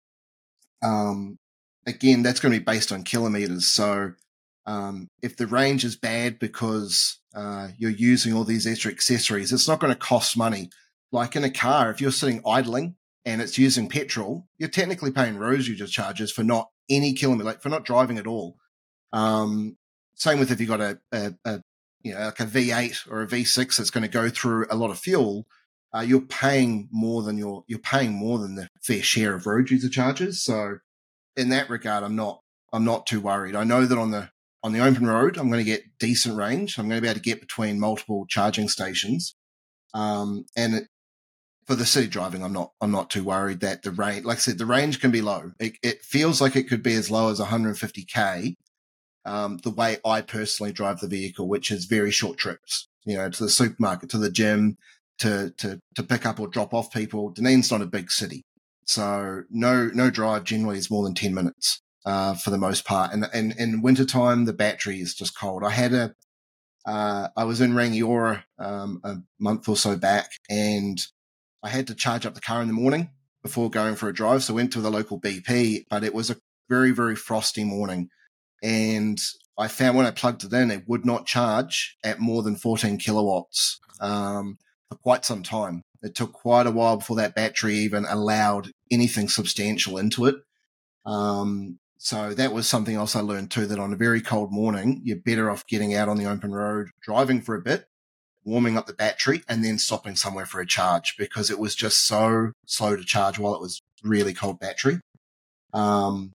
um, 0.82 1.38
again, 1.86 2.24
that's 2.24 2.40
going 2.40 2.54
to 2.54 2.60
be 2.60 2.64
based 2.64 2.94
on 2.94 3.04
kilometers. 3.04 3.68
So 3.68 4.14
um, 4.66 5.08
if 5.22 5.36
the 5.36 5.48
range 5.48 5.84
is 5.84 5.98
bad 5.98 6.40
because 6.40 7.20
uh, 7.36 7.70
you're 7.78 7.92
using 7.92 8.34
all 8.34 8.46
these 8.46 8.68
extra 8.68 8.92
accessories, 8.92 9.52
it's 9.52 9.68
not 9.68 9.80
going 9.80 9.92
to 9.92 10.00
cost 10.00 10.38
money. 10.38 10.70
Like 11.12 11.36
in 11.36 11.44
a 11.44 11.50
car, 11.50 11.92
if 11.92 12.00
you're 12.00 12.12
sitting 12.12 12.42
idling 12.46 12.96
and 13.26 13.42
it's 13.42 13.58
using 13.58 13.88
petrol, 13.88 14.48
you're 14.58 14.70
technically 14.70 15.12
paying 15.12 15.38
road 15.38 15.66
user 15.66 15.88
charges 15.88 16.32
for 16.32 16.44
not 16.44 16.70
any 16.90 17.14
kilometer, 17.14 17.46
like 17.46 17.62
for 17.62 17.70
not 17.70 17.86
driving 17.86 18.18
at 18.18 18.28
all. 18.28 18.56
Um, 19.14 19.78
same 20.16 20.40
with 20.40 20.52
if 20.52 20.60
you've 20.60 20.70
got 20.70 20.82
a, 20.82 21.00
a, 21.12 21.34
a 21.46 21.62
you 22.04 22.14
know 22.14 22.20
like 22.26 22.40
a 22.40 22.46
V8 22.46 23.10
or 23.10 23.22
a 23.22 23.28
V6 23.28 23.78
that's 23.78 23.90
going 23.90 24.04
to 24.04 24.10
go 24.10 24.30
through 24.30 24.66
a 24.70 24.76
lot 24.76 24.92
of 24.92 25.00
fuel, 25.00 25.46
uh, 25.96 26.02
you're 26.02 26.22
paying 26.22 26.88
more 26.92 27.22
than 27.24 27.38
your 27.38 27.64
you're 27.68 27.80
paying 27.80 28.14
more 28.14 28.40
than 28.40 28.56
the 28.56 28.70
fair 28.82 29.04
share 29.04 29.36
of 29.36 29.46
road 29.46 29.70
user 29.70 29.90
charges. 29.90 30.44
So 30.44 30.78
in 31.36 31.50
that 31.50 31.70
regard, 31.70 32.04
I'm 32.04 32.16
not 32.16 32.42
I'm 32.74 32.86
not 32.86 33.06
too 33.06 33.22
worried. 33.22 33.56
I 33.56 33.64
know 33.64 33.86
that 33.86 33.98
on 33.98 34.12
the 34.12 34.30
on 34.64 34.74
the 34.74 34.80
open 34.80 35.08
road, 35.08 35.38
I'm 35.38 35.50
going 35.50 35.64
to 35.64 35.70
get 35.70 35.98
decent 36.00 36.38
range. 36.38 36.78
I'm 36.78 36.88
going 36.88 36.98
to 36.98 37.02
be 37.02 37.08
able 37.08 37.20
to 37.20 37.24
get 37.24 37.42
between 37.42 37.80
multiple 37.80 38.26
charging 38.30 38.70
stations. 38.70 39.36
Um, 39.94 40.46
and 40.56 40.88
for 41.68 41.76
the 41.76 41.86
city 41.86 42.08
driving, 42.08 42.44
I'm 42.44 42.54
not 42.54 42.72
I'm 42.82 42.92
not 42.92 43.10
too 43.10 43.24
worried 43.24 43.60
that 43.62 43.84
the 43.84 43.92
range, 43.92 44.26
like 44.26 44.38
I 44.38 44.42
said, 44.42 44.58
the 44.58 44.66
range 44.66 45.00
can 45.00 45.12
be 45.12 45.22
low. 45.22 45.52
It, 45.60 45.74
it 45.84 46.04
feels 46.04 46.42
like 46.42 46.56
it 46.56 46.68
could 46.68 46.84
be 46.84 46.96
as 46.96 47.12
low 47.12 47.30
as 47.30 47.40
150k. 47.40 48.56
Um, 49.24 49.58
the 49.58 49.70
way 49.70 49.98
I 50.04 50.22
personally 50.22 50.72
drive 50.72 51.00
the 51.00 51.08
vehicle, 51.08 51.48
which 51.48 51.70
is 51.70 51.86
very 51.86 52.10
short 52.10 52.40
trips, 52.40 52.88
you 53.06 53.16
know, 53.16 53.30
to 53.30 53.44
the 53.44 53.50
supermarket, 53.50 54.10
to 54.10 54.18
the 54.18 54.32
gym, 54.32 54.78
to 55.20 55.54
to 55.58 55.80
to 55.96 56.04
pick 56.04 56.26
up 56.26 56.40
or 56.40 56.48
drop 56.48 56.74
off 56.74 56.92
people. 56.92 57.30
Dunedin's 57.30 57.72
not 57.72 57.82
a 57.82 57.88
big 57.88 58.12
city, 58.12 58.44
so 58.86 59.44
no 59.50 59.90
no 59.94 60.10
drive 60.10 60.44
generally 60.44 60.78
is 60.78 60.90
more 60.90 61.04
than 61.04 61.14
10 61.14 61.34
minutes 61.34 61.82
uh, 62.06 62.34
for 62.34 62.50
the 62.50 62.58
most 62.58 62.86
part. 62.86 63.14
And, 63.14 63.28
and 63.34 63.54
in 63.58 63.82
wintertime, 63.82 64.46
the 64.46 64.54
battery 64.54 65.00
is 65.00 65.14
just 65.14 65.38
cold. 65.38 65.64
I 65.64 65.70
had 65.70 65.94
a, 65.94 66.16
uh, 66.86 67.30
I 67.36 67.44
was 67.44 67.62
in 67.62 67.74
Rangiora 67.74 68.44
um, 68.58 69.02
a 69.04 69.18
month 69.40 69.70
or 69.70 69.78
so 69.78 69.96
back, 69.96 70.32
and 70.50 71.00
I 71.64 71.70
had 71.70 71.88
to 71.88 71.96
charge 71.96 72.26
up 72.26 72.34
the 72.34 72.42
car 72.42 72.62
in 72.62 72.68
the 72.68 72.74
morning 72.74 73.10
before 73.44 73.70
going 73.70 73.96
for 73.96 74.10
a 74.10 74.14
drive. 74.14 74.44
So 74.44 74.54
I 74.54 74.56
went 74.56 74.74
to 74.74 74.82
the 74.82 74.92
local 74.92 75.20
BP, 75.20 75.86
but 75.90 76.04
it 76.04 76.14
was 76.14 76.30
a 76.30 76.38
very, 76.70 76.92
very 76.92 77.16
frosty 77.16 77.64
morning. 77.64 78.10
And 78.64 79.20
I 79.58 79.68
found 79.68 79.98
when 79.98 80.06
I 80.06 80.12
plugged 80.12 80.44
it 80.44 80.54
in, 80.54 80.72
it 80.72 80.88
would 80.88 81.06
not 81.06 81.26
charge 81.26 81.98
at 82.04 82.20
more 82.20 82.44
than 82.44 82.56
14 82.56 82.98
kilowatts 82.98 83.80
um, 84.00 84.58
for 84.90 84.96
quite 84.96 85.26
some 85.26 85.44
time. 85.44 85.84
It 86.02 86.16
took 86.16 86.34
quite 86.34 86.66
a 86.66 86.72
while 86.72 86.98
before 86.98 87.18
that 87.18 87.36
battery 87.36 87.76
even 87.76 88.06
allowed 88.10 88.72
anything 88.90 89.28
substantial 89.28 89.98
into 89.98 90.26
it. 90.26 90.36
Um, 91.06 91.80
so 91.98 92.34
that 92.34 92.54
was 92.54 92.68
something 92.68 92.96
else 92.96 93.16
I 93.16 93.22
learned 93.22 93.52
too, 93.52 93.68
that 93.68 93.78
on 93.78 93.94
a 93.94 93.98
very 93.98 94.22
cold 94.22 94.52
morning, 94.52 95.02
you're 95.04 95.18
better 95.18 95.52
off 95.52 95.68
getting 95.68 95.94
out 95.94 96.10
on 96.10 96.18
the 96.18 96.26
open 96.26 96.52
road, 96.52 96.90
driving 97.04 97.42
for 97.42 97.54
a 97.54 97.62
bit, 97.62 97.86
warming 98.44 98.78
up 98.78 98.88
the 98.88 98.94
battery 98.94 99.44
and 99.48 99.64
then 99.64 99.78
stopping 99.78 100.16
somewhere 100.16 100.46
for 100.46 100.60
a 100.60 100.66
charge 100.66 101.16
because 101.18 101.50
it 101.50 101.60
was 101.60 101.76
just 101.76 102.06
so 102.06 102.52
slow 102.66 102.96
to 102.96 103.04
charge 103.04 103.38
while 103.38 103.54
it 103.54 103.62
was 103.62 103.82
really 104.04 104.34
cold 104.34 104.60
battery. 104.60 105.00
Um, 105.74 106.32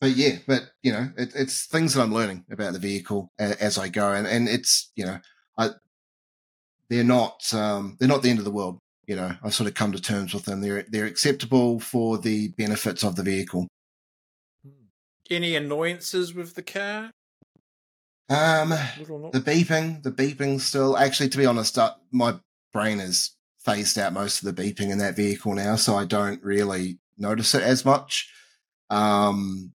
but 0.00 0.16
yeah, 0.16 0.38
but 0.46 0.62
you 0.82 0.92
know, 0.92 1.10
it, 1.16 1.32
it's 1.34 1.66
things 1.66 1.94
that 1.94 2.02
I'm 2.02 2.12
learning 2.12 2.44
about 2.50 2.72
the 2.72 2.78
vehicle 2.78 3.30
as, 3.38 3.52
as 3.56 3.78
I 3.78 3.88
go, 3.88 4.12
and 4.12 4.26
and 4.26 4.48
it's 4.48 4.90
you 4.96 5.06
know, 5.06 5.18
I 5.56 5.70
they're 6.88 7.04
not 7.04 7.54
um, 7.54 7.96
they're 7.98 8.08
not 8.08 8.22
the 8.22 8.30
end 8.30 8.40
of 8.40 8.44
the 8.44 8.50
world. 8.50 8.78
You 9.06 9.16
know, 9.16 9.36
I've 9.42 9.54
sort 9.54 9.68
of 9.68 9.74
come 9.74 9.92
to 9.92 10.02
terms 10.02 10.34
with 10.34 10.44
them. 10.44 10.60
They're 10.60 10.84
they're 10.88 11.06
acceptable 11.06 11.78
for 11.78 12.18
the 12.18 12.48
benefits 12.48 13.04
of 13.04 13.14
the 13.14 13.22
vehicle. 13.22 13.68
Any 15.30 15.54
annoyances 15.54 16.34
with 16.34 16.54
the 16.54 16.62
car? 16.62 17.12
Um, 18.28 18.70
the 18.70 19.42
beeping, 19.44 20.02
the 20.02 20.12
beeping 20.12 20.60
still. 20.60 20.96
Actually, 20.96 21.28
to 21.30 21.38
be 21.38 21.46
honest, 21.46 21.76
uh, 21.78 21.94
my 22.10 22.38
brain 22.72 22.98
has 22.98 23.32
phased 23.60 23.98
out 23.98 24.12
most 24.12 24.42
of 24.42 24.54
the 24.54 24.62
beeping 24.62 24.90
in 24.90 24.98
that 24.98 25.16
vehicle 25.16 25.54
now, 25.54 25.76
so 25.76 25.96
I 25.96 26.04
don't 26.04 26.42
really 26.42 26.98
notice 27.18 27.54
it 27.54 27.62
as 27.62 27.84
much. 27.84 28.30
Um, 28.90 29.72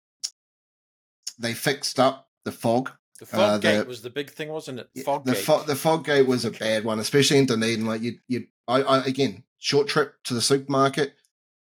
they 1.38 1.54
fixed 1.54 1.98
up 1.98 2.28
the 2.44 2.52
fog. 2.52 2.90
The 3.20 3.26
fog 3.26 3.40
uh, 3.40 3.58
gate 3.58 3.78
the, 3.78 3.84
was 3.84 4.02
the 4.02 4.10
big 4.10 4.30
thing, 4.30 4.48
wasn't 4.48 4.80
it? 4.80 5.04
Fog 5.04 5.24
the, 5.24 5.34
fo- 5.34 5.62
the 5.62 5.76
fog 5.76 6.04
gate 6.04 6.26
was 6.26 6.44
a 6.44 6.50
bad 6.50 6.84
one, 6.84 6.98
especially 6.98 7.38
in 7.38 7.46
Dunedin. 7.46 7.86
Like 7.86 8.02
you, 8.02 8.18
you, 8.28 8.46
I, 8.66 8.82
I 8.82 9.04
again, 9.04 9.44
short 9.58 9.88
trip 9.88 10.14
to 10.24 10.34
the 10.34 10.40
supermarket. 10.40 11.14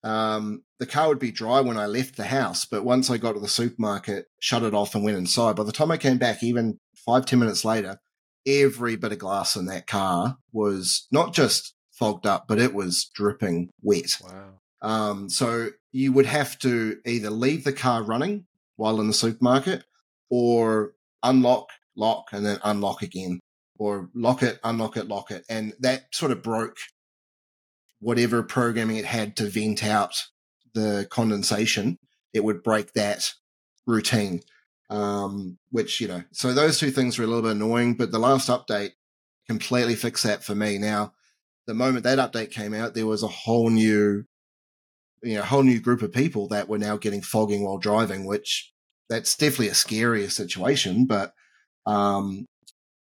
Um, 0.03 0.63
the 0.81 0.87
car 0.87 1.09
would 1.09 1.19
be 1.19 1.31
dry 1.31 1.61
when 1.61 1.77
I 1.77 1.85
left 1.85 2.17
the 2.17 2.25
house, 2.25 2.65
but 2.65 2.83
once 2.83 3.11
I 3.11 3.17
got 3.17 3.33
to 3.33 3.39
the 3.39 3.47
supermarket, 3.47 4.25
shut 4.39 4.63
it 4.63 4.73
off 4.73 4.95
and 4.95 5.03
went 5.03 5.15
inside. 5.15 5.55
By 5.55 5.63
the 5.63 5.71
time 5.71 5.91
I 5.91 5.97
came 5.97 6.17
back, 6.17 6.41
even 6.41 6.79
five, 7.05 7.27
ten 7.27 7.37
minutes 7.37 7.63
later, 7.63 7.99
every 8.47 8.95
bit 8.95 9.11
of 9.11 9.19
glass 9.19 9.55
in 9.55 9.67
that 9.67 9.85
car 9.85 10.37
was 10.51 11.07
not 11.11 11.35
just 11.35 11.75
fogged 11.91 12.25
up, 12.25 12.47
but 12.47 12.57
it 12.57 12.73
was 12.73 13.11
dripping 13.13 13.69
wet. 13.83 14.09
Wow. 14.23 14.53
Um, 14.81 15.29
so 15.29 15.69
you 15.91 16.13
would 16.13 16.25
have 16.25 16.57
to 16.61 16.97
either 17.05 17.29
leave 17.29 17.63
the 17.63 17.73
car 17.73 18.01
running 18.01 18.47
while 18.75 18.99
in 18.99 19.05
the 19.05 19.13
supermarket 19.13 19.83
or 20.31 20.93
unlock, 21.21 21.67
lock, 21.95 22.29
and 22.31 22.43
then 22.43 22.57
unlock 22.63 23.03
again, 23.03 23.39
or 23.77 24.09
lock 24.15 24.41
it, 24.41 24.59
unlock 24.63 24.97
it, 24.97 25.07
lock 25.07 25.29
it. 25.29 25.45
And 25.47 25.73
that 25.81 26.05
sort 26.11 26.31
of 26.31 26.41
broke 26.41 26.77
whatever 27.99 28.41
programming 28.41 28.97
it 28.97 29.05
had 29.05 29.35
to 29.35 29.47
vent 29.47 29.83
out 29.83 30.15
the 30.73 31.07
condensation, 31.09 31.97
it 32.33 32.43
would 32.43 32.63
break 32.63 32.93
that 32.93 33.33
routine. 33.85 34.41
Um, 34.89 35.57
which, 35.69 36.01
you 36.01 36.07
know, 36.09 36.23
so 36.33 36.53
those 36.53 36.77
two 36.77 36.91
things 36.91 37.17
were 37.17 37.23
a 37.23 37.27
little 37.27 37.43
bit 37.43 37.51
annoying, 37.51 37.93
but 37.93 38.11
the 38.11 38.19
last 38.19 38.49
update 38.49 38.91
completely 39.47 39.95
fixed 39.95 40.25
that 40.25 40.43
for 40.43 40.53
me. 40.53 40.77
Now, 40.77 41.13
the 41.65 41.73
moment 41.73 42.03
that 42.03 42.19
update 42.19 42.51
came 42.51 42.73
out, 42.73 42.93
there 42.93 43.05
was 43.05 43.23
a 43.23 43.27
whole 43.27 43.69
new, 43.69 44.25
you 45.23 45.35
know, 45.35 45.43
whole 45.43 45.63
new 45.63 45.79
group 45.79 46.01
of 46.01 46.11
people 46.11 46.49
that 46.49 46.67
were 46.67 46.77
now 46.77 46.97
getting 46.97 47.21
fogging 47.21 47.63
while 47.63 47.77
driving, 47.77 48.25
which 48.25 48.73
that's 49.09 49.37
definitely 49.37 49.69
a 49.69 49.71
scarier 49.71 50.29
situation. 50.29 51.05
But, 51.05 51.33
um, 51.85 52.47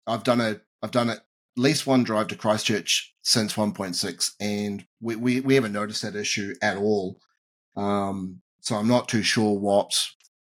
I've 0.06 0.24
done 0.24 0.42
a, 0.42 0.60
I've 0.82 0.92
done 0.92 1.10
at 1.10 1.22
least 1.56 1.88
one 1.88 2.04
drive 2.04 2.28
to 2.30 2.36
Christchurch 2.36 3.14
since 3.24 3.54
1.6, 3.54 4.32
and 4.40 4.86
we, 5.02 5.16
we, 5.16 5.40
we 5.42 5.56
haven't 5.56 5.74
noticed 5.74 6.02
that 6.04 6.16
issue 6.16 6.54
at 6.62 6.78
all. 6.78 7.20
Um, 7.78 8.42
so 8.62 8.76
I'm 8.76 8.88
not 8.88 9.08
too 9.08 9.24
sure 9.24 9.58
what 9.58 9.94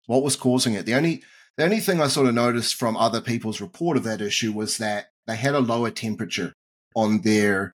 what 0.06 0.22
was 0.22 0.36
causing 0.36 0.74
it. 0.74 0.86
The 0.86 0.94
only 0.94 1.22
the 1.56 1.64
only 1.64 1.80
thing 1.80 2.00
I 2.00 2.08
sort 2.08 2.26
of 2.26 2.34
noticed 2.34 2.74
from 2.74 2.96
other 2.96 3.20
people's 3.20 3.60
report 3.60 3.96
of 3.96 4.04
that 4.04 4.20
issue 4.20 4.52
was 4.52 4.78
that 4.78 5.06
they 5.26 5.36
had 5.36 5.54
a 5.54 5.60
lower 5.60 5.90
temperature 5.90 6.52
on 6.94 7.22
their 7.22 7.72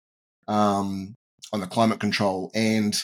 um, 0.49 1.15
on 1.53 1.61
the 1.61 1.67
climate 1.67 2.01
control, 2.01 2.51
and 2.55 2.95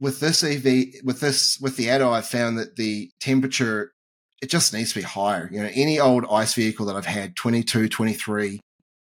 with 0.00 0.20
this 0.20 0.42
EV, 0.42 1.02
with 1.04 1.20
this 1.20 1.58
with 1.60 1.76
the 1.76 1.90
Atto, 1.90 2.10
I 2.10 2.20
found 2.22 2.58
that 2.58 2.76
the 2.76 3.10
temperature 3.20 3.92
it 4.42 4.48
just 4.48 4.72
needs 4.72 4.92
to 4.92 5.00
be 5.00 5.04
higher. 5.04 5.48
You 5.52 5.62
know, 5.62 5.70
any 5.74 6.00
old 6.00 6.24
ice 6.30 6.54
vehicle 6.54 6.86
that 6.86 6.96
I've 6.96 7.04
had, 7.04 7.36
22, 7.36 7.88
23, 7.88 8.60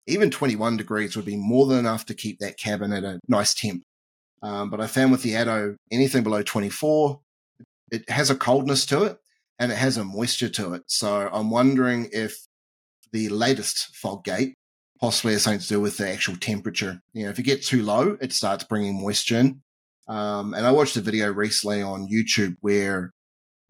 even 0.06 0.30
21 0.30 0.76
degrees 0.78 1.14
would 1.14 1.26
be 1.26 1.36
more 1.36 1.66
than 1.66 1.78
enough 1.78 2.06
to 2.06 2.14
keep 2.14 2.38
that 2.38 2.58
cabin 2.58 2.92
at 2.92 3.04
a 3.04 3.20
nice 3.28 3.54
temp. 3.54 3.82
Um, 4.46 4.70
but 4.70 4.80
I 4.80 4.86
found 4.86 5.10
with 5.10 5.22
the 5.22 5.34
Atto, 5.34 5.76
anything 5.90 6.22
below 6.22 6.40
24, 6.40 7.18
it 7.90 8.08
has 8.08 8.30
a 8.30 8.36
coldness 8.36 8.86
to 8.86 9.02
it 9.02 9.18
and 9.58 9.72
it 9.72 9.78
has 9.78 9.96
a 9.96 10.04
moisture 10.04 10.48
to 10.50 10.74
it. 10.74 10.82
So 10.86 11.28
I'm 11.32 11.50
wondering 11.50 12.08
if 12.12 12.46
the 13.12 13.28
latest 13.28 13.96
fog 13.96 14.22
gate 14.22 14.54
possibly 15.00 15.32
has 15.32 15.42
something 15.42 15.60
to 15.60 15.68
do 15.68 15.80
with 15.80 15.96
the 15.96 16.08
actual 16.08 16.36
temperature. 16.36 17.00
You 17.12 17.24
know, 17.24 17.30
if 17.30 17.38
you 17.38 17.44
get 17.44 17.64
too 17.64 17.82
low, 17.82 18.16
it 18.20 18.32
starts 18.32 18.62
bringing 18.62 19.00
moisture 19.00 19.38
in. 19.38 19.62
Um, 20.06 20.54
and 20.54 20.64
I 20.64 20.70
watched 20.70 20.96
a 20.96 21.00
video 21.00 21.32
recently 21.32 21.82
on 21.82 22.08
YouTube 22.08 22.54
where 22.60 23.10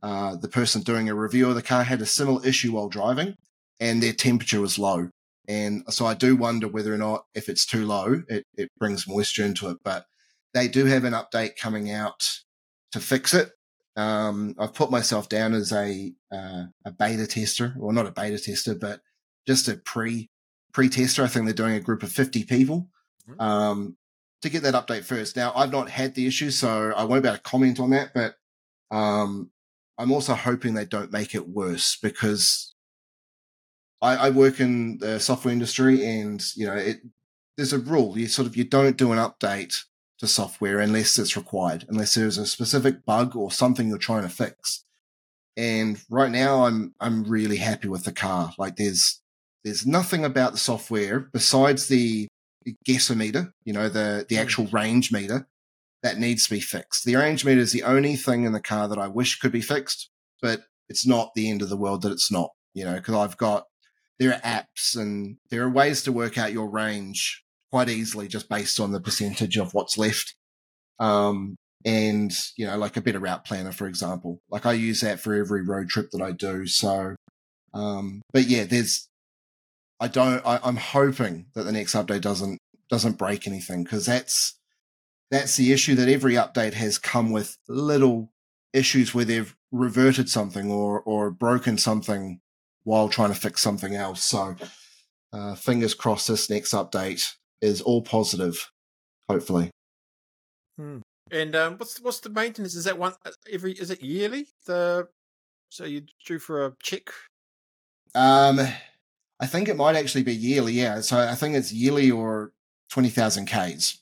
uh, 0.02 0.36
the 0.36 0.48
person 0.48 0.82
doing 0.82 1.08
a 1.08 1.14
review 1.14 1.48
of 1.48 1.54
the 1.54 1.62
car 1.62 1.84
had 1.84 2.02
a 2.02 2.06
similar 2.06 2.44
issue 2.46 2.72
while 2.72 2.90
driving 2.90 3.34
and 3.80 4.02
their 4.02 4.12
temperature 4.12 4.60
was 4.60 4.78
low. 4.78 5.08
And 5.48 5.84
so 5.88 6.04
I 6.04 6.12
do 6.12 6.36
wonder 6.36 6.68
whether 6.68 6.92
or 6.92 6.98
not 6.98 7.24
if 7.34 7.48
it's 7.48 7.64
too 7.64 7.86
low, 7.86 8.22
it, 8.28 8.44
it 8.58 8.68
brings 8.78 9.08
moisture 9.08 9.44
into 9.44 9.70
it. 9.70 9.78
But 9.82 10.04
they 10.54 10.68
do 10.68 10.86
have 10.86 11.04
an 11.04 11.12
update 11.12 11.56
coming 11.56 11.90
out 11.90 12.22
to 12.92 13.00
fix 13.00 13.34
it. 13.34 13.50
Um, 13.96 14.54
I've 14.58 14.74
put 14.74 14.90
myself 14.90 15.28
down 15.28 15.54
as 15.54 15.72
a 15.72 16.12
uh, 16.30 16.64
a 16.84 16.90
beta 16.90 17.26
tester, 17.26 17.74
well, 17.76 17.92
not 17.92 18.06
a 18.06 18.12
beta 18.12 18.38
tester, 18.38 18.74
but 18.74 19.00
just 19.46 19.68
a 19.68 19.76
pre 19.76 20.30
pre 20.72 20.88
tester. 20.88 21.24
I 21.24 21.28
think 21.28 21.46
they're 21.46 21.54
doing 21.54 21.74
a 21.74 21.80
group 21.80 22.02
of 22.02 22.12
fifty 22.12 22.44
people 22.44 22.88
mm-hmm. 23.28 23.40
um, 23.40 23.96
to 24.42 24.50
get 24.50 24.62
that 24.64 24.74
update 24.74 25.04
first. 25.04 25.36
Now, 25.36 25.52
I've 25.54 25.72
not 25.72 25.88
had 25.88 26.14
the 26.14 26.26
issue, 26.26 26.50
so 26.50 26.92
I 26.94 27.04
won't 27.04 27.22
be 27.22 27.28
able 27.28 27.38
to 27.38 27.42
comment 27.42 27.80
on 27.80 27.90
that. 27.90 28.12
But 28.14 28.34
um, 28.90 29.50
I'm 29.98 30.12
also 30.12 30.34
hoping 30.34 30.74
they 30.74 30.84
don't 30.84 31.12
make 31.12 31.34
it 31.34 31.48
worse 31.48 31.96
because 32.02 32.74
I, 34.02 34.16
I 34.16 34.30
work 34.30 34.60
in 34.60 34.98
the 34.98 35.18
software 35.20 35.52
industry, 35.52 36.04
and 36.04 36.42
you 36.54 36.66
know, 36.66 36.74
it, 36.74 36.98
there's 37.56 37.72
a 37.72 37.78
rule. 37.78 38.18
You 38.18 38.28
sort 38.28 38.46
of 38.46 38.56
you 38.56 38.64
don't 38.64 38.98
do 38.98 39.12
an 39.12 39.18
update 39.18 39.74
to 40.18 40.26
software 40.26 40.80
unless 40.80 41.18
it's 41.18 41.36
required, 41.36 41.84
unless 41.88 42.14
there's 42.14 42.38
a 42.38 42.46
specific 42.46 43.04
bug 43.04 43.36
or 43.36 43.50
something 43.50 43.88
you're 43.88 43.98
trying 43.98 44.22
to 44.22 44.28
fix. 44.28 44.84
And 45.56 46.00
right 46.10 46.30
now, 46.30 46.66
I'm 46.66 46.94
I'm 47.00 47.24
really 47.24 47.56
happy 47.56 47.88
with 47.88 48.04
the 48.04 48.12
car. 48.12 48.52
Like 48.58 48.76
there's 48.76 49.20
there's 49.64 49.86
nothing 49.86 50.24
about 50.24 50.52
the 50.52 50.58
software 50.58 51.20
besides 51.20 51.88
the 51.88 52.28
guessometer, 52.86 53.52
you 53.64 53.72
know, 53.72 53.88
the 53.88 54.26
the 54.28 54.36
hmm. 54.36 54.42
actual 54.42 54.66
range 54.66 55.12
meter, 55.12 55.48
that 56.02 56.18
needs 56.18 56.44
to 56.44 56.50
be 56.50 56.60
fixed. 56.60 57.04
The 57.04 57.16
range 57.16 57.44
meter 57.44 57.60
is 57.60 57.72
the 57.72 57.82
only 57.82 58.16
thing 58.16 58.44
in 58.44 58.52
the 58.52 58.60
car 58.60 58.86
that 58.88 58.98
I 58.98 59.08
wish 59.08 59.40
could 59.40 59.52
be 59.52 59.60
fixed, 59.60 60.10
but 60.40 60.60
it's 60.88 61.06
not 61.06 61.34
the 61.34 61.50
end 61.50 61.62
of 61.62 61.68
the 61.68 61.76
world 61.76 62.02
that 62.02 62.12
it's 62.12 62.30
not, 62.30 62.50
you 62.74 62.84
know, 62.84 62.94
because 62.94 63.14
I've 63.14 63.36
got, 63.36 63.64
there 64.18 64.32
are 64.32 64.40
apps 64.40 64.96
and 64.96 65.38
there 65.50 65.62
are 65.62 65.70
ways 65.70 66.02
to 66.04 66.12
work 66.12 66.38
out 66.38 66.52
your 66.52 66.70
range 66.70 67.42
quite 67.70 67.88
easily 67.88 68.28
just 68.28 68.48
based 68.48 68.80
on 68.80 68.92
the 68.92 69.00
percentage 69.00 69.56
of 69.56 69.74
what's 69.74 69.98
left. 69.98 70.34
Um, 70.98 71.56
and, 71.84 72.32
you 72.56 72.66
know, 72.66 72.76
like 72.76 72.96
a 72.96 73.00
better 73.00 73.18
route 73.20 73.44
planner, 73.44 73.72
for 73.72 73.86
example, 73.86 74.38
like 74.50 74.66
I 74.66 74.72
use 74.72 75.00
that 75.00 75.20
for 75.20 75.34
every 75.34 75.62
road 75.62 75.88
trip 75.88 76.10
that 76.12 76.22
I 76.22 76.32
do. 76.32 76.66
So, 76.66 77.16
um, 77.74 78.22
but 78.32 78.44
yeah, 78.44 78.64
there's, 78.64 79.08
I 80.00 80.08
don't, 80.08 80.44
I, 80.46 80.58
I'm 80.64 80.76
hoping 80.76 81.46
that 81.54 81.64
the 81.64 81.72
next 81.72 81.94
update 81.94 82.22
doesn't, 82.22 82.58
doesn't 82.90 83.18
break 83.18 83.46
anything 83.46 83.84
because 83.84 84.06
that's, 84.06 84.58
that's 85.30 85.56
the 85.56 85.72
issue 85.72 85.94
that 85.96 86.08
every 86.08 86.34
update 86.34 86.74
has 86.74 86.98
come 86.98 87.32
with 87.32 87.56
little 87.68 88.30
issues 88.72 89.14
where 89.14 89.24
they've 89.24 89.54
reverted 89.72 90.28
something 90.28 90.70
or 90.70 91.00
or 91.00 91.30
broken 91.30 91.78
something 91.78 92.40
while 92.84 93.08
trying 93.08 93.32
to 93.32 93.40
fix 93.40 93.60
something 93.60 93.94
else. 93.94 94.22
So 94.22 94.54
uh, 95.32 95.54
fingers 95.54 95.94
crossed 95.94 96.28
this 96.28 96.48
next 96.48 96.72
update 96.72 97.32
is 97.66 97.82
all 97.82 98.02
positive, 98.02 98.70
hopefully. 99.28 99.70
Hmm. 100.78 100.98
And 101.30 101.56
um, 101.56 101.74
what's 101.78 102.00
what's 102.00 102.20
the 102.20 102.30
maintenance? 102.30 102.74
Is 102.74 102.84
that 102.84 102.98
one 102.98 103.14
uh, 103.24 103.32
every? 103.52 103.72
Is 103.72 103.90
it 103.90 104.02
yearly? 104.02 104.46
The 104.66 105.08
so 105.70 105.84
you 105.84 106.02
due 106.24 106.38
for 106.38 106.64
a 106.64 106.72
check? 106.82 107.10
Um, 108.14 108.60
I 109.40 109.46
think 109.46 109.68
it 109.68 109.76
might 109.76 109.96
actually 109.96 110.22
be 110.22 110.34
yearly. 110.34 110.74
Yeah, 110.74 111.00
so 111.00 111.18
I 111.18 111.34
think 111.34 111.56
it's 111.56 111.72
yearly 111.72 112.10
or 112.10 112.52
twenty 112.88 113.08
thousand 113.08 113.46
k's. 113.46 114.00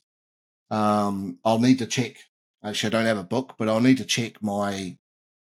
Um, 0.70 1.38
I'll 1.44 1.58
need 1.58 1.78
to 1.78 1.86
check. 1.86 2.16
Actually, 2.62 2.88
I 2.88 2.90
don't 2.90 3.06
have 3.06 3.18
a 3.18 3.24
book, 3.24 3.54
but 3.58 3.68
I'll 3.68 3.80
need 3.80 3.98
to 3.98 4.04
check 4.04 4.42
my 4.42 4.96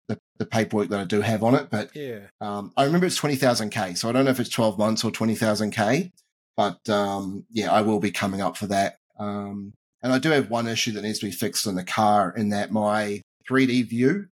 the, 0.09 0.17
the 0.37 0.45
paperwork 0.45 0.89
that 0.89 0.99
I 0.99 1.05
do 1.05 1.21
have 1.21 1.43
on 1.43 1.55
it. 1.55 1.69
But 1.69 1.95
yeah, 1.95 2.27
um, 2.41 2.73
I 2.75 2.83
remember 2.83 3.05
it's 3.05 3.15
twenty 3.15 3.35
thousand 3.35 3.69
k. 3.69 3.93
So 3.93 4.09
I 4.09 4.11
don't 4.11 4.25
know 4.25 4.31
if 4.31 4.39
it's 4.39 4.49
twelve 4.49 4.77
months 4.77 5.05
or 5.05 5.11
twenty 5.11 5.35
thousand 5.35 5.71
k. 5.71 6.11
But 6.59 6.89
um, 6.89 7.45
yeah, 7.49 7.71
I 7.71 7.79
will 7.83 8.01
be 8.01 8.11
coming 8.11 8.41
up 8.41 8.57
for 8.57 8.67
that. 8.67 8.97
Um, 9.17 9.71
and 10.03 10.11
I 10.11 10.19
do 10.19 10.29
have 10.31 10.49
one 10.49 10.67
issue 10.67 10.91
that 10.91 11.03
needs 11.03 11.19
to 11.19 11.27
be 11.27 11.31
fixed 11.31 11.65
in 11.65 11.75
the 11.75 11.85
car, 11.85 12.33
in 12.35 12.49
that 12.49 12.69
my 12.69 13.21
3D 13.49 13.87
view, 13.87 14.25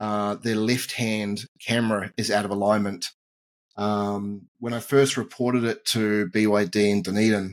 uh, 0.00 0.36
the 0.36 0.54
left 0.54 0.92
hand 0.92 1.44
camera 1.60 2.12
is 2.16 2.30
out 2.30 2.46
of 2.46 2.50
alignment. 2.50 3.08
Um, 3.76 4.48
when 4.58 4.72
I 4.72 4.80
first 4.80 5.18
reported 5.18 5.64
it 5.64 5.84
to 5.88 6.30
BYD 6.30 6.76
in 6.76 7.02
Dunedin, 7.02 7.52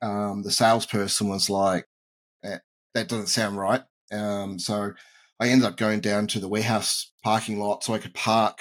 um, 0.00 0.42
the 0.42 0.50
salesperson 0.50 1.28
was 1.28 1.50
like, 1.50 1.84
that, 2.42 2.62
that 2.94 3.08
doesn't 3.08 3.26
sound 3.26 3.58
right. 3.58 3.82
Um, 4.10 4.58
so 4.58 4.94
I 5.38 5.48
ended 5.48 5.68
up 5.68 5.76
going 5.76 6.00
down 6.00 6.28
to 6.28 6.40
the 6.40 6.48
warehouse 6.48 7.12
parking 7.22 7.60
lot 7.60 7.84
so 7.84 7.92
I 7.92 7.98
could 7.98 8.14
park 8.14 8.60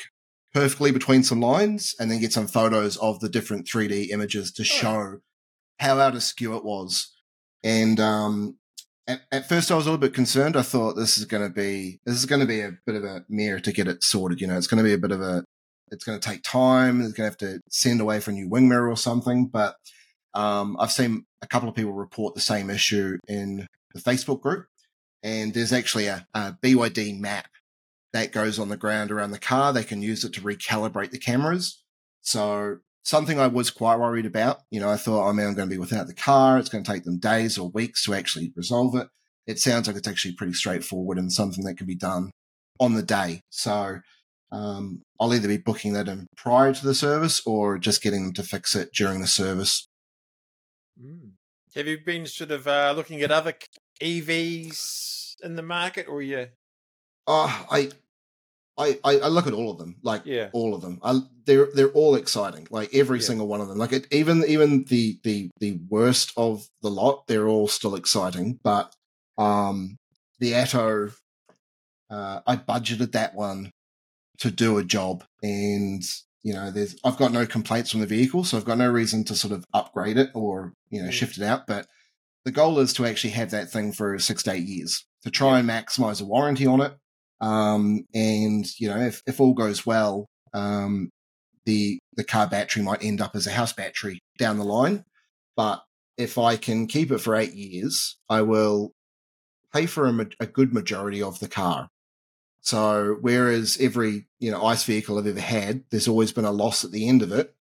perfectly 0.57 0.91
between 0.91 1.21
some 1.21 1.39
lines 1.39 1.93
and 1.99 2.09
then 2.09 2.19
get 2.19 2.33
some 2.33 2.47
photos 2.47 2.97
of 2.97 3.19
the 3.19 3.29
different 3.29 3.67
3D 3.67 4.09
images 4.09 4.51
to 4.51 4.63
show 4.63 5.19
how 5.79 5.99
out 5.99 6.15
of 6.15 6.23
skew 6.23 6.57
it 6.57 6.65
was. 6.65 7.15
And 7.63 7.99
um, 7.99 8.57
at, 9.05 9.21
at, 9.31 9.47
first, 9.47 9.69
I 9.69 9.75
was 9.75 9.85
a 9.85 9.91
little 9.91 10.01
bit 10.01 10.15
concerned. 10.15 10.57
I 10.57 10.63
thought 10.63 10.95
this 10.95 11.15
is 11.15 11.25
going 11.25 11.43
to 11.43 11.53
be 11.53 11.99
this 12.07 12.15
is 12.15 12.25
going 12.25 12.41
to 12.41 12.47
be 12.47 12.61
a 12.61 12.71
bit 12.87 12.95
of 12.95 13.03
a 13.03 13.23
mirror 13.29 13.59
to 13.59 13.71
get 13.71 13.87
it 13.87 14.03
sorted. 14.03 14.41
You 14.41 14.47
know, 14.47 14.57
it's 14.57 14.65
going 14.65 14.79
to 14.79 14.83
be 14.83 14.95
a 14.95 14.97
bit 14.97 15.11
of 15.11 15.21
a 15.21 15.43
it's 15.91 16.03
going 16.03 16.19
to 16.19 16.27
take 16.27 16.41
time. 16.41 17.01
It's 17.01 17.13
going 17.13 17.29
to 17.29 17.31
have 17.31 17.37
to 17.37 17.59
send 17.69 18.01
away 18.01 18.19
for 18.19 18.31
a 18.31 18.33
new 18.33 18.49
wing 18.49 18.67
mirror 18.67 18.89
or 18.89 18.97
something. 18.97 19.49
But 19.49 19.75
um, 20.33 20.75
I've 20.79 20.91
seen 20.91 21.27
a 21.43 21.47
couple 21.47 21.69
of 21.69 21.75
people 21.75 21.93
report 21.93 22.33
the 22.33 22.41
same 22.41 22.71
issue 22.71 23.19
in 23.27 23.67
the 23.93 24.01
Facebook 24.01 24.41
group, 24.41 24.65
and 25.21 25.53
there's 25.53 25.71
actually 25.71 26.07
a, 26.07 26.25
a 26.33 26.57
BYD 26.63 27.19
map 27.19 27.47
that 28.13 28.31
goes 28.31 28.59
on 28.59 28.69
the 28.69 28.77
ground 28.77 29.11
around 29.11 29.31
the 29.31 29.39
car. 29.39 29.73
They 29.73 29.83
can 29.83 30.01
use 30.01 30.23
it 30.23 30.33
to 30.33 30.41
recalibrate 30.41 31.11
the 31.11 31.19
cameras. 31.19 31.83
So 32.21 32.77
something 33.03 33.39
I 33.39 33.47
was 33.47 33.71
quite 33.71 33.99
worried 33.99 34.25
about. 34.25 34.61
You 34.69 34.79
know, 34.79 34.89
I 34.89 34.97
thought, 34.97 35.27
oh 35.27 35.33
man, 35.33 35.47
I'm 35.47 35.53
going 35.55 35.69
to 35.69 35.73
be 35.73 35.79
without 35.79 36.07
the 36.07 36.13
car. 36.13 36.57
It's 36.57 36.69
going 36.69 36.83
to 36.83 36.91
take 36.91 37.03
them 37.03 37.19
days 37.19 37.57
or 37.57 37.69
weeks 37.69 38.03
to 38.05 38.13
actually 38.13 38.51
resolve 38.55 38.95
it. 38.95 39.07
It 39.45 39.59
sounds 39.59 39.87
like 39.87 39.95
it's 39.95 40.07
actually 40.07 40.33
pretty 40.33 40.53
straightforward 40.53 41.17
and 41.17 41.31
something 41.31 41.63
that 41.63 41.77
can 41.77 41.87
be 41.87 41.95
done 41.95 42.31
on 42.79 42.95
the 42.95 43.03
day. 43.03 43.41
So 43.49 43.99
um, 44.51 45.03
I'll 45.19 45.33
either 45.33 45.47
be 45.47 45.57
booking 45.57 45.93
that 45.93 46.07
in 46.07 46.27
prior 46.35 46.73
to 46.73 46.85
the 46.85 46.93
service 46.93 47.41
or 47.45 47.77
just 47.77 48.01
getting 48.01 48.25
them 48.25 48.33
to 48.33 48.43
fix 48.43 48.75
it 48.75 48.93
during 48.93 49.21
the 49.21 49.27
service. 49.27 49.87
Mm. 51.01 51.31
Have 51.75 51.87
you 51.87 51.99
been 52.03 52.25
sort 52.25 52.51
of 52.51 52.67
uh, 52.67 52.93
looking 52.95 53.21
at 53.21 53.31
other 53.31 53.53
EVs 54.01 55.35
in 55.43 55.55
the 55.55 55.61
market, 55.61 56.07
or 56.07 56.17
are 56.17 56.21
you? 56.21 56.47
Oh, 57.27 57.65
I, 57.69 57.91
I, 58.77 58.97
I 59.03 59.27
look 59.27 59.47
at 59.47 59.53
all 59.53 59.71
of 59.71 59.77
them, 59.77 59.97
like 60.01 60.21
yeah. 60.25 60.49
all 60.53 60.73
of 60.73 60.81
them. 60.81 60.99
I, 61.03 61.19
they're 61.45 61.67
they're 61.73 61.89
all 61.89 62.15
exciting, 62.15 62.67
like 62.69 62.93
every 62.93 63.19
yeah. 63.19 63.25
single 63.25 63.47
one 63.47 63.59
of 63.59 63.67
them. 63.67 63.77
Like 63.77 63.91
it, 63.91 64.07
even 64.11 64.43
even 64.47 64.83
the 64.85 65.19
the 65.23 65.49
the 65.59 65.79
worst 65.89 66.31
of 66.37 66.67
the 66.81 66.89
lot, 66.89 67.27
they're 67.27 67.47
all 67.47 67.67
still 67.67 67.95
exciting. 67.95 68.59
But 68.63 68.95
um, 69.37 69.97
the 70.39 70.53
Atto, 70.53 71.11
uh, 72.09 72.41
I 72.45 72.55
budgeted 72.55 73.13
that 73.13 73.35
one 73.35 73.71
to 74.39 74.51
do 74.51 74.77
a 74.77 74.83
job, 74.83 75.23
and 75.41 76.03
you 76.43 76.53
know, 76.53 76.71
there's 76.71 76.95
I've 77.03 77.17
got 77.17 77.33
no 77.33 77.45
complaints 77.45 77.91
from 77.91 78.01
the 78.01 78.07
vehicle, 78.07 78.43
so 78.43 78.57
I've 78.57 78.65
got 78.65 78.77
no 78.77 78.89
reason 78.89 79.23
to 79.25 79.35
sort 79.35 79.53
of 79.53 79.65
upgrade 79.73 80.17
it 80.17 80.29
or 80.33 80.73
you 80.89 81.01
know 81.01 81.09
shift 81.09 81.37
it 81.37 81.43
out. 81.43 81.67
But 81.67 81.87
the 82.45 82.51
goal 82.51 82.79
is 82.79 82.93
to 82.93 83.05
actually 83.05 83.31
have 83.31 83.51
that 83.51 83.69
thing 83.69 83.91
for 83.91 84.17
six 84.19 84.43
to 84.43 84.53
eight 84.53 84.63
years 84.63 85.05
to 85.23 85.31
try 85.31 85.59
and 85.59 85.67
maximize 85.67 86.19
the 86.19 86.25
warranty 86.25 86.65
on 86.65 86.79
it. 86.79 86.93
Um, 87.39 88.05
and 88.13 88.65
you 88.79 88.89
know, 88.89 88.99
if 88.99 89.21
if 89.27 89.39
all 89.39 89.53
goes 89.53 89.85
well, 89.85 90.27
um, 90.53 91.09
the 91.65 91.99
the 92.15 92.23
car 92.23 92.47
battery 92.47 92.81
might 92.83 93.03
end 93.03 93.21
up 93.21 93.35
as 93.35 93.47
a 93.47 93.51
house 93.51 93.73
battery 93.73 94.19
down 94.37 94.57
the 94.57 94.63
line. 94.63 95.05
But 95.55 95.83
if 96.17 96.37
I 96.37 96.55
can 96.55 96.87
keep 96.87 97.11
it 97.11 97.19
for 97.19 97.35
eight 97.35 97.53
years, 97.53 98.17
I 98.29 98.41
will 98.41 98.93
pay 99.73 99.85
for 99.85 100.07
a, 100.07 100.27
a 100.39 100.47
good 100.47 100.73
majority 100.73 101.21
of 101.21 101.39
the 101.39 101.47
car. 101.47 101.89
So 102.61 103.17
whereas 103.21 103.77
every 103.79 104.25
you 104.39 104.51
know 104.51 104.65
ICE 104.65 104.83
vehicle 104.83 105.17
I've 105.17 105.27
ever 105.27 105.39
had, 105.39 105.83
there's 105.89 106.07
always 106.07 106.31
been 106.31 106.45
a 106.45 106.51
loss 106.51 106.83
at 106.83 106.91
the 106.91 107.07
end 107.07 107.21
of 107.21 107.31
it. 107.31 107.53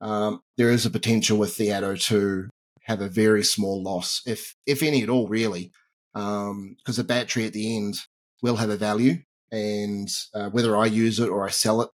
Um, 0.00 0.42
there 0.56 0.70
is 0.70 0.86
a 0.86 0.90
potential 0.90 1.38
with 1.38 1.56
the 1.56 1.70
Atto 1.70 1.94
to 1.94 2.48
have 2.84 3.00
a 3.00 3.08
very 3.08 3.44
small 3.44 3.82
loss, 3.82 4.22
if 4.26 4.56
if 4.66 4.82
any 4.82 5.02
at 5.02 5.08
all, 5.08 5.28
really, 5.28 5.70
because 6.12 6.50
um, 6.50 6.76
the 6.84 7.04
battery 7.04 7.44
at 7.46 7.52
the 7.52 7.76
end 7.76 7.96
will 8.42 8.56
have 8.56 8.70
a 8.70 8.76
value, 8.76 9.18
and 9.50 10.08
uh, 10.34 10.48
whether 10.50 10.76
I 10.76 10.86
use 10.86 11.18
it 11.18 11.28
or 11.28 11.46
I 11.46 11.50
sell 11.50 11.82
it, 11.82 11.90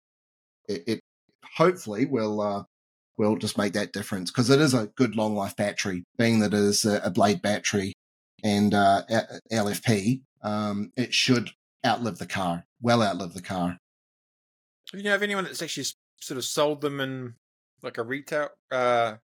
it, 0.69 0.85
it 0.87 1.01
hopefully 1.57 2.07
will 2.07 2.41
uh, 2.41 2.65
will 3.17 3.37
just 3.37 3.59
make 3.59 3.73
that 3.73 3.93
difference 3.93 4.31
because 4.31 4.51
it 4.51 4.61
is 4.61 4.75
a 4.75 4.91
good 4.97 5.17
long 5.17 5.35
life 5.35 5.57
battery, 5.57 6.05
being 6.19 6.41
that 6.41 6.55
it 6.55 6.61
is 6.61 6.85
a, 6.85 7.01
a 7.03 7.11
blade 7.11 7.43
battery 7.43 7.93
and 8.43 8.75
uh, 8.75 9.03
LFP. 9.53 10.23
Um, 10.43 10.93
it 10.97 11.13
should 11.13 11.51
outlive 11.85 12.19
the 12.19 12.27
car, 12.27 12.67
well 12.81 13.03
outlive 13.03 13.35
the 13.35 13.43
car. 13.43 13.79
Do 14.91 14.99
you 14.99 15.05
know 15.05 15.15
of 15.15 15.23
anyone 15.23 15.45
that's 15.45 15.63
actually 15.63 15.87
sort 16.21 16.39
of 16.39 16.45
sold 16.45 16.81
them 16.81 17.01
in 17.01 17.35
like 17.83 17.99
a 17.99 18.03
retail? 18.03 18.51
Uh... 18.71 19.15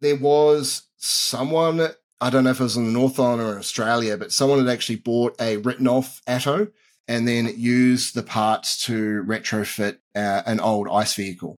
There 0.00 0.16
was 0.16 0.88
someone, 0.96 1.88
I 2.22 2.30
don't 2.30 2.44
know 2.44 2.50
if 2.50 2.60
it 2.60 2.62
was 2.62 2.76
in 2.76 2.86
the 2.86 2.92
North 2.92 3.18
Island 3.18 3.42
or 3.42 3.52
in 3.52 3.58
Australia, 3.58 4.16
but 4.16 4.30
someone 4.30 4.60
had 4.60 4.68
actually 4.68 4.96
bought 4.96 5.34
a 5.40 5.56
written 5.56 5.88
off 5.88 6.22
Atto 6.26 6.68
and 7.08 7.26
then 7.26 7.52
used 7.56 8.14
the 8.14 8.22
parts 8.22 8.80
to 8.86 9.24
retrofit 9.24 9.98
uh, 10.14 10.42
an 10.46 10.60
old 10.60 10.88
ICE 10.88 11.12
vehicle, 11.14 11.56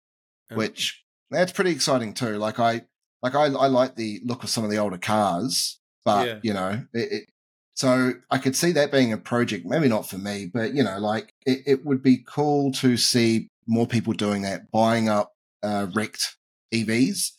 oh. 0.50 0.56
which 0.56 1.04
that's 1.30 1.52
pretty 1.52 1.70
exciting 1.70 2.14
too. 2.14 2.38
Like 2.38 2.58
I, 2.58 2.86
like 3.22 3.34
I, 3.34 3.44
I 3.44 3.66
like 3.66 3.96
the 3.96 4.22
look 4.24 4.42
of 4.42 4.48
some 4.48 4.64
of 4.64 4.70
the 4.70 4.78
older 4.78 4.96
cars, 4.96 5.78
but 6.02 6.26
yeah. 6.26 6.38
you 6.42 6.54
know, 6.54 6.86
it, 6.94 7.12
it, 7.12 7.24
so 7.74 8.14
I 8.30 8.38
could 8.38 8.56
see 8.56 8.72
that 8.72 8.90
being 8.90 9.12
a 9.12 9.18
project, 9.18 9.66
maybe 9.66 9.88
not 9.88 10.08
for 10.08 10.16
me, 10.16 10.50
but 10.52 10.72
you 10.72 10.82
know, 10.82 10.98
like 10.98 11.34
it, 11.44 11.60
it 11.66 11.84
would 11.84 12.02
be 12.02 12.24
cool 12.26 12.72
to 12.72 12.96
see 12.96 13.48
more 13.66 13.86
people 13.86 14.14
doing 14.14 14.40
that, 14.42 14.70
buying 14.70 15.10
up 15.10 15.34
uh, 15.62 15.88
wrecked 15.94 16.36
EVs 16.72 17.32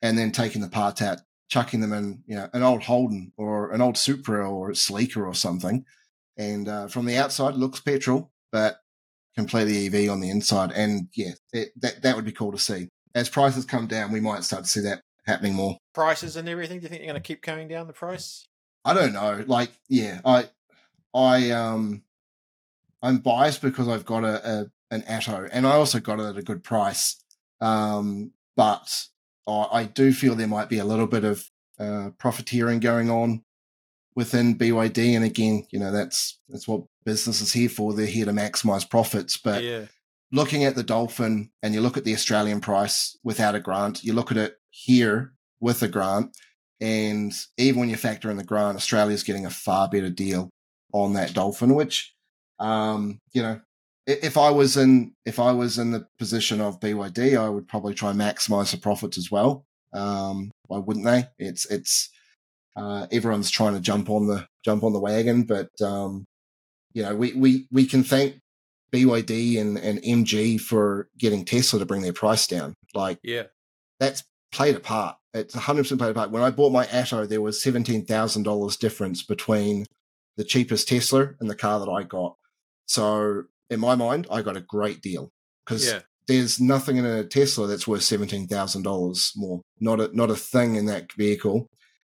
and 0.00 0.18
then 0.18 0.32
taking 0.32 0.62
the 0.62 0.68
parts 0.68 1.00
out, 1.00 1.18
chucking 1.52 1.80
them 1.80 1.92
in, 1.92 2.22
you 2.26 2.34
know, 2.34 2.48
an 2.54 2.62
old 2.62 2.82
Holden 2.82 3.30
or 3.36 3.72
an 3.72 3.82
old 3.82 3.98
Supra 3.98 4.50
or 4.50 4.70
a 4.70 4.74
Sleeker 4.74 5.26
or 5.26 5.34
something. 5.34 5.84
And 6.38 6.66
uh, 6.66 6.88
from 6.88 7.04
the 7.04 7.18
outside, 7.18 7.56
looks 7.56 7.78
petrol, 7.78 8.32
but 8.50 8.78
completely 9.36 9.86
EV 9.86 10.10
on 10.10 10.20
the 10.20 10.30
inside. 10.30 10.72
And 10.72 11.08
yeah, 11.14 11.32
it, 11.52 11.68
that 11.76 12.00
that 12.00 12.16
would 12.16 12.24
be 12.24 12.32
cool 12.32 12.52
to 12.52 12.58
see. 12.58 12.88
As 13.14 13.28
prices 13.28 13.66
come 13.66 13.86
down, 13.86 14.12
we 14.12 14.18
might 14.20 14.44
start 14.44 14.64
to 14.64 14.70
see 14.70 14.80
that 14.80 15.02
happening 15.26 15.52
more. 15.52 15.76
Prices 15.92 16.36
and 16.36 16.48
everything. 16.48 16.78
Do 16.78 16.84
you 16.84 16.88
think 16.88 17.02
they're 17.02 17.12
going 17.12 17.22
to 17.22 17.26
keep 17.26 17.42
coming 17.42 17.68
down 17.68 17.86
the 17.86 17.92
price? 17.92 18.46
I 18.86 18.94
don't 18.94 19.12
know. 19.12 19.44
Like, 19.46 19.72
yeah, 19.90 20.22
I, 20.24 20.48
I, 21.14 21.50
um, 21.50 22.02
I'm 23.02 23.18
biased 23.18 23.60
because 23.60 23.88
I've 23.88 24.06
got 24.06 24.24
a, 24.24 24.48
a 24.50 24.66
an 24.90 25.02
Atto, 25.02 25.46
and 25.52 25.66
I 25.66 25.72
also 25.72 26.00
got 26.00 26.18
it 26.18 26.24
at 26.24 26.38
a 26.38 26.42
good 26.42 26.64
price. 26.64 27.22
Um, 27.60 28.32
but 28.56 29.08
I, 29.46 29.66
I 29.72 29.84
do 29.84 30.12
feel 30.12 30.34
there 30.34 30.46
might 30.46 30.68
be 30.68 30.78
a 30.78 30.84
little 30.84 31.06
bit 31.06 31.24
of 31.24 31.48
uh, 31.78 32.10
profiteering 32.18 32.80
going 32.80 33.10
on 33.10 33.42
within 34.14 34.56
BYD. 34.56 35.16
And 35.16 35.24
again, 35.24 35.66
you 35.70 35.78
know, 35.78 35.90
that's 35.90 36.38
that's 36.48 36.68
what 36.68 36.84
business 37.04 37.40
is 37.40 37.52
here 37.52 37.68
for. 37.68 37.92
They're 37.92 38.06
here 38.06 38.26
to 38.26 38.32
maximize 38.32 38.88
profits. 38.88 39.36
But 39.36 39.62
yeah. 39.62 39.86
looking 40.30 40.64
at 40.64 40.74
the 40.74 40.82
Dolphin 40.82 41.50
and 41.62 41.74
you 41.74 41.80
look 41.80 41.96
at 41.96 42.04
the 42.04 42.14
Australian 42.14 42.60
price 42.60 43.16
without 43.24 43.54
a 43.54 43.60
grant, 43.60 44.04
you 44.04 44.12
look 44.12 44.30
at 44.30 44.36
it 44.36 44.56
here 44.70 45.32
with 45.60 45.82
a 45.82 45.88
grant, 45.88 46.36
and 46.80 47.32
even 47.56 47.78
when 47.78 47.88
you 47.88 47.96
factor 47.96 48.30
in 48.30 48.36
the 48.36 48.44
grant, 48.44 48.76
Australia's 48.76 49.22
getting 49.22 49.46
a 49.46 49.50
far 49.50 49.88
better 49.88 50.10
deal 50.10 50.50
on 50.92 51.12
that 51.12 51.32
Dolphin, 51.32 51.74
which 51.74 52.12
um, 52.58 53.18
you 53.32 53.42
know, 53.42 53.60
if 54.06 54.36
I 54.36 54.50
was 54.50 54.76
in 54.76 55.12
if 55.24 55.38
I 55.38 55.52
was 55.52 55.78
in 55.78 55.92
the 55.92 56.06
position 56.18 56.60
of 56.60 56.80
BYD, 56.80 57.38
I 57.38 57.48
would 57.48 57.68
probably 57.68 57.94
try 57.94 58.10
and 58.10 58.20
maximize 58.20 58.72
the 58.72 58.78
profits 58.78 59.16
as 59.18 59.30
well. 59.30 59.64
Um, 59.92 60.50
why 60.66 60.78
wouldn't 60.78 61.04
they? 61.04 61.24
It's 61.38 61.70
it's 61.70 62.10
uh, 62.76 63.06
everyone's 63.12 63.50
trying 63.50 63.74
to 63.74 63.80
jump 63.80 64.10
on 64.10 64.26
the 64.26 64.46
jump 64.64 64.82
on 64.82 64.92
the 64.92 65.00
wagon, 65.00 65.44
but 65.44 65.70
um, 65.82 66.24
you 66.92 67.02
know 67.02 67.14
we 67.14 67.32
we 67.34 67.66
we 67.70 67.86
can 67.86 68.02
thank 68.02 68.38
BYD 68.92 69.60
and 69.60 69.78
and 69.78 70.00
MG 70.02 70.60
for 70.60 71.08
getting 71.18 71.44
Tesla 71.44 71.78
to 71.78 71.86
bring 71.86 72.02
their 72.02 72.12
price 72.12 72.46
down. 72.46 72.74
Like 72.94 73.18
yeah, 73.22 73.44
that's 74.00 74.24
played 74.52 74.76
a 74.76 74.80
part. 74.80 75.16
It's 75.34 75.54
100% 75.54 75.98
played 75.98 76.10
a 76.10 76.14
part. 76.14 76.30
When 76.30 76.42
I 76.42 76.50
bought 76.50 76.72
my 76.72 76.86
Atto, 76.88 77.24
there 77.24 77.40
was 77.40 77.64
$17,000 77.64 78.78
difference 78.78 79.22
between 79.22 79.86
the 80.36 80.44
cheapest 80.44 80.88
Tesla 80.88 81.30
and 81.40 81.48
the 81.48 81.54
car 81.54 81.80
that 81.80 81.90
I 81.90 82.02
got. 82.02 82.36
So 82.84 83.44
in 83.70 83.80
my 83.80 83.94
mind, 83.94 84.26
I 84.30 84.42
got 84.42 84.56
a 84.56 84.60
great 84.60 85.00
deal 85.00 85.30
because 85.64 85.86
yeah. 85.86 86.00
there's 86.26 86.60
nothing 86.60 86.96
in 86.96 87.06
a 87.06 87.24
Tesla 87.24 87.66
that's 87.66 87.86
worth 87.86 88.02
seventeen 88.02 88.46
thousand 88.46 88.82
dollars 88.82 89.32
more. 89.36 89.60
Not 89.80 90.00
a 90.00 90.16
not 90.16 90.30
a 90.30 90.36
thing 90.36 90.76
in 90.76 90.86
that 90.86 91.12
vehicle. 91.12 91.68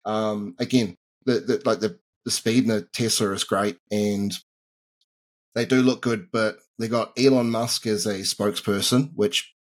Um, 0.05 0.55
again, 0.59 0.97
the, 1.25 1.41
the 1.41 1.63
like 1.65 1.81
the 1.81 1.99
the 2.25 2.31
speed 2.31 2.65
in 2.65 2.71
the 2.71 2.83
Tesla 2.93 3.33
is 3.33 3.45
great, 3.45 3.79
and 3.91 4.33
they 5.55 5.65
do 5.65 5.83
look 5.83 6.03
good. 6.03 6.29
But 6.33 6.57
they 6.79 6.89
got 6.89 7.13
Elon 7.19 7.51
Musk 7.51 7.87
as 7.87 8.07
a 8.07 8.21
spokesperson, 8.21 9.11
which 9.15 9.53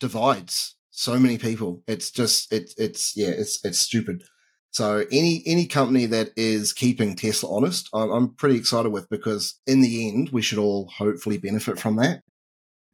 divides 0.00 0.76
so 0.90 1.18
many 1.18 1.38
people. 1.38 1.82
It's 1.86 2.10
just 2.10 2.52
it's 2.52 2.74
it's 2.78 3.16
yeah, 3.16 3.30
it's 3.30 3.64
it's 3.64 3.78
stupid. 3.78 4.24
So 4.72 5.04
any 5.12 5.42
any 5.44 5.66
company 5.66 6.06
that 6.06 6.30
is 6.34 6.72
keeping 6.72 7.14
Tesla 7.14 7.54
honest, 7.54 7.90
I'm, 7.92 8.10
I'm, 8.10 8.34
pretty 8.34 8.56
excited 8.56 8.88
with 8.90 9.06
because 9.10 9.60
in 9.66 9.82
the 9.82 10.08
end, 10.08 10.30
we 10.30 10.40
should 10.40 10.58
all 10.58 10.88
hopefully 10.96 11.36
benefit 11.36 11.78
from 11.78 11.96
that. 11.96 12.22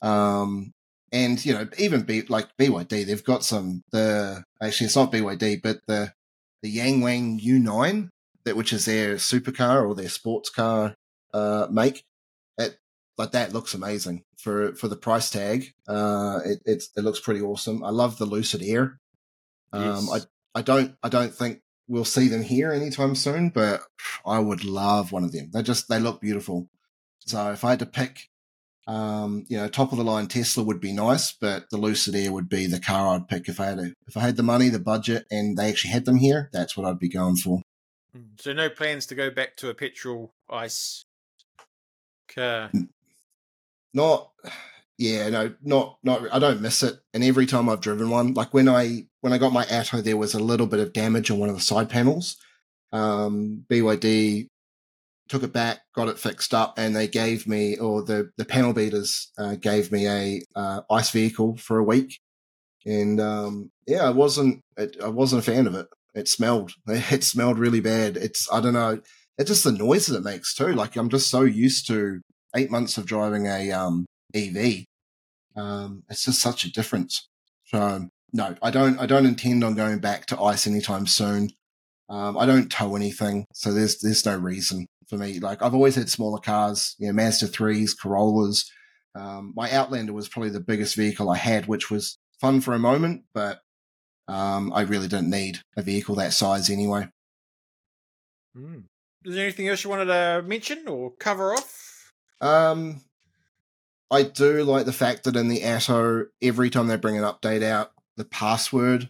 Um, 0.02 0.72
and 1.12 1.44
you 1.44 1.54
know, 1.54 1.68
even 1.78 2.02
be 2.02 2.22
like 2.22 2.48
BYD, 2.60 3.06
they've 3.06 3.24
got 3.24 3.44
some 3.44 3.82
the 3.92 4.42
actually 4.60 4.86
it's 4.86 4.96
not 4.96 5.12
BYD, 5.12 5.62
but 5.62 5.78
the 5.86 6.12
the 6.62 6.76
Yangwang 6.76 7.40
U9 7.40 8.08
that 8.44 8.56
which 8.56 8.72
is 8.72 8.84
their 8.84 9.14
supercar 9.14 9.86
or 9.86 9.94
their 9.94 10.08
sports 10.08 10.50
car 10.50 10.96
uh, 11.32 11.68
make. 11.70 12.02
It 12.58 12.76
like 13.16 13.30
that 13.32 13.52
looks 13.52 13.74
amazing 13.74 14.24
for 14.36 14.74
for 14.74 14.88
the 14.88 14.96
price 14.96 15.30
tag. 15.30 15.72
Uh, 15.86 16.40
it 16.44 16.60
it 16.66 17.04
looks 17.04 17.20
pretty 17.20 17.40
awesome. 17.40 17.84
I 17.84 17.90
love 17.90 18.18
the 18.18 18.26
Lucid 18.26 18.62
Air. 18.64 18.98
Um, 19.72 20.08
yes. 20.10 20.26
I 20.54 20.58
I 20.58 20.62
don't 20.62 20.96
I 21.02 21.08
don't 21.08 21.32
think 21.32 21.60
we'll 21.88 22.04
see 22.04 22.28
them 22.28 22.42
here 22.42 22.72
anytime 22.72 23.14
soon, 23.14 23.50
but 23.50 23.80
I 24.24 24.38
would 24.38 24.64
love 24.64 25.10
one 25.10 25.24
of 25.24 25.32
them. 25.32 25.50
They 25.52 25.62
just 25.62 25.88
they 25.88 25.98
look 25.98 26.20
beautiful. 26.20 26.68
So 27.20 27.50
if 27.52 27.64
I 27.64 27.70
had 27.70 27.78
to 27.80 27.86
pick, 27.86 28.28
um, 28.86 29.44
you 29.48 29.56
know, 29.56 29.68
top 29.68 29.92
of 29.92 29.98
the 29.98 30.04
line 30.04 30.28
Tesla 30.28 30.62
would 30.64 30.80
be 30.80 30.92
nice, 30.92 31.32
but 31.32 31.64
the 31.70 31.76
Lucid 31.76 32.14
Air 32.14 32.32
would 32.32 32.48
be 32.48 32.66
the 32.66 32.80
car 32.80 33.14
I'd 33.14 33.28
pick 33.28 33.48
if 33.48 33.58
I 33.60 33.66
had 33.66 33.78
to, 33.78 33.94
if 34.06 34.16
I 34.16 34.20
had 34.20 34.36
the 34.36 34.42
money, 34.42 34.68
the 34.68 34.78
budget, 34.78 35.26
and 35.30 35.56
they 35.56 35.68
actually 35.68 35.90
had 35.90 36.04
them 36.04 36.16
here. 36.16 36.48
That's 36.52 36.76
what 36.76 36.86
I'd 36.86 36.98
be 36.98 37.08
going 37.08 37.36
for. 37.36 37.62
Hmm. 38.14 38.22
So 38.38 38.52
no 38.52 38.70
plans 38.70 39.06
to 39.06 39.14
go 39.14 39.30
back 39.30 39.56
to 39.56 39.70
a 39.70 39.74
petrol 39.74 40.32
ice 40.48 41.04
car. 42.28 42.70
Not 43.94 44.30
yeah, 44.98 45.28
no, 45.28 45.54
not 45.62 45.98
not. 46.02 46.32
I 46.32 46.38
don't 46.38 46.60
miss 46.60 46.82
it. 46.82 46.98
And 47.14 47.22
every 47.22 47.46
time 47.46 47.68
I've 47.68 47.80
driven 47.80 48.10
one, 48.10 48.34
like 48.34 48.52
when 48.52 48.68
I 48.68 49.06
when 49.20 49.32
I 49.32 49.38
got 49.38 49.52
my 49.52 49.64
Atto, 49.66 50.00
there 50.00 50.16
was 50.16 50.34
a 50.34 50.38
little 50.38 50.66
bit 50.66 50.80
of 50.80 50.92
damage 50.92 51.30
on 51.30 51.38
one 51.38 51.48
of 51.48 51.54
the 51.54 51.60
side 51.60 51.90
panels. 51.90 52.36
Um, 52.92 53.64
BYD 53.70 54.46
took 55.28 55.42
it 55.42 55.52
back, 55.52 55.80
got 55.94 56.08
it 56.08 56.18
fixed 56.18 56.54
up, 56.54 56.78
and 56.78 56.96
they 56.96 57.06
gave 57.06 57.46
me, 57.46 57.76
or 57.76 58.02
the 58.02 58.30
the 58.36 58.44
panel 58.44 58.72
beaters 58.72 59.30
uh, 59.38 59.56
gave 59.56 59.92
me 59.92 60.06
a 60.08 60.42
uh, 60.54 60.80
ice 60.90 61.10
vehicle 61.10 61.56
for 61.56 61.78
a 61.78 61.84
week. 61.84 62.18
And 62.86 63.20
um, 63.20 63.70
yeah, 63.86 64.04
I 64.04 64.10
wasn't 64.10 64.60
it, 64.76 64.96
I 65.02 65.08
wasn't 65.08 65.46
a 65.46 65.50
fan 65.50 65.66
of 65.66 65.74
it. 65.74 65.86
It 66.14 66.28
smelled. 66.28 66.72
It 66.88 67.24
smelled 67.24 67.58
really 67.58 67.80
bad. 67.80 68.16
It's 68.16 68.48
I 68.52 68.60
don't 68.60 68.74
know. 68.74 69.00
It's 69.36 69.50
just 69.50 69.64
the 69.64 69.72
noise 69.72 70.06
that 70.06 70.18
it 70.18 70.24
makes 70.24 70.54
too. 70.54 70.72
Like 70.72 70.96
I'm 70.96 71.08
just 71.10 71.30
so 71.30 71.42
used 71.42 71.86
to 71.88 72.20
eight 72.56 72.70
months 72.70 72.98
of 72.98 73.06
driving 73.06 73.46
a 73.46 73.70
um, 73.72 74.06
EV 74.34 74.84
um, 75.58 76.04
it's 76.08 76.24
just 76.24 76.40
such 76.40 76.64
a 76.64 76.72
difference. 76.72 77.28
So 77.64 78.08
no, 78.32 78.54
I 78.62 78.70
don't. 78.70 78.98
I 78.98 79.06
don't 79.06 79.26
intend 79.26 79.64
on 79.64 79.74
going 79.74 79.98
back 80.00 80.26
to 80.26 80.40
ice 80.40 80.66
anytime 80.66 81.06
soon. 81.06 81.50
Um, 82.08 82.36
I 82.36 82.46
don't 82.46 82.70
tow 82.70 82.96
anything, 82.96 83.46
so 83.52 83.72
there's 83.72 83.98
there's 84.00 84.24
no 84.24 84.36
reason 84.36 84.86
for 85.08 85.16
me. 85.16 85.40
Like 85.40 85.62
I've 85.62 85.74
always 85.74 85.94
had 85.94 86.08
smaller 86.08 86.38
cars, 86.38 86.94
you 86.98 87.06
know, 87.06 87.12
Mazda 87.12 87.48
threes, 87.48 87.94
Corollas. 87.94 88.70
Um, 89.14 89.52
my 89.56 89.70
Outlander 89.70 90.12
was 90.12 90.28
probably 90.28 90.50
the 90.50 90.60
biggest 90.60 90.94
vehicle 90.94 91.30
I 91.30 91.36
had, 91.36 91.66
which 91.66 91.90
was 91.90 92.18
fun 92.40 92.60
for 92.60 92.74
a 92.74 92.78
moment, 92.78 93.24
but 93.34 93.60
um, 94.28 94.72
I 94.72 94.82
really 94.82 95.08
didn't 95.08 95.30
need 95.30 95.60
a 95.76 95.82
vehicle 95.82 96.14
that 96.16 96.32
size 96.32 96.70
anyway. 96.70 97.08
Mm. 98.56 98.84
Is 99.24 99.34
there 99.34 99.44
anything 99.44 99.68
else 99.68 99.82
you 99.82 99.90
wanted 99.90 100.06
to 100.06 100.42
mention 100.46 100.86
or 100.86 101.12
cover 101.18 101.54
off? 101.54 102.12
Um, 102.40 103.00
I 104.10 104.22
do 104.22 104.62
like 104.62 104.86
the 104.86 104.92
fact 104.92 105.24
that 105.24 105.36
in 105.36 105.48
the 105.48 105.62
Atto, 105.64 106.26
every 106.40 106.70
time 106.70 106.86
they 106.86 106.96
bring 106.96 107.16
an 107.16 107.24
update 107.24 107.62
out, 107.62 107.92
the 108.18 108.24
password, 108.24 109.08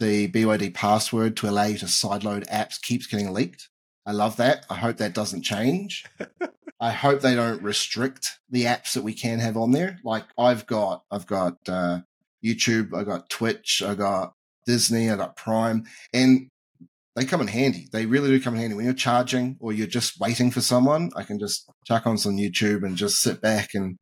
the 0.00 0.28
BYD 0.28 0.74
password 0.74 1.36
to 1.38 1.48
allow 1.48 1.64
you 1.64 1.78
to 1.78 1.86
sideload 1.86 2.46
apps 2.50 2.82
keeps 2.82 3.06
getting 3.06 3.32
leaked. 3.32 3.68
I 4.04 4.12
love 4.12 4.36
that. 4.36 4.66
I 4.68 4.74
hope 4.74 4.96
that 4.96 5.14
doesn't 5.14 5.42
change. 5.42 6.04
I 6.80 6.90
hope 6.90 7.20
they 7.20 7.34
don't 7.34 7.62
restrict 7.62 8.40
the 8.50 8.64
apps 8.64 8.94
that 8.94 9.04
we 9.04 9.14
can 9.14 9.38
have 9.38 9.56
on 9.56 9.70
there. 9.70 9.98
Like 10.02 10.24
I've 10.36 10.66
got, 10.66 11.04
I've 11.10 11.26
got 11.26 11.56
uh, 11.68 12.00
YouTube, 12.44 12.94
I 12.94 13.04
got 13.04 13.30
Twitch, 13.30 13.82
I 13.86 13.94
got 13.94 14.32
Disney, 14.66 15.10
I 15.10 15.16
got 15.16 15.36
Prime, 15.36 15.84
and 16.12 16.48
they 17.14 17.24
come 17.24 17.40
in 17.40 17.48
handy. 17.48 17.86
They 17.92 18.06
really 18.06 18.30
do 18.30 18.40
come 18.40 18.54
in 18.54 18.60
handy 18.60 18.74
when 18.74 18.86
you're 18.86 18.94
charging 18.94 19.58
or 19.60 19.72
you're 19.72 19.86
just 19.86 20.18
waiting 20.18 20.50
for 20.50 20.60
someone. 20.60 21.10
I 21.14 21.22
can 21.22 21.38
just 21.38 21.70
chuck 21.84 22.06
on 22.06 22.18
some 22.18 22.36
YouTube 22.36 22.82
and 22.82 22.96
just 22.96 23.22
sit 23.22 23.40
back 23.40 23.74
and 23.74 23.96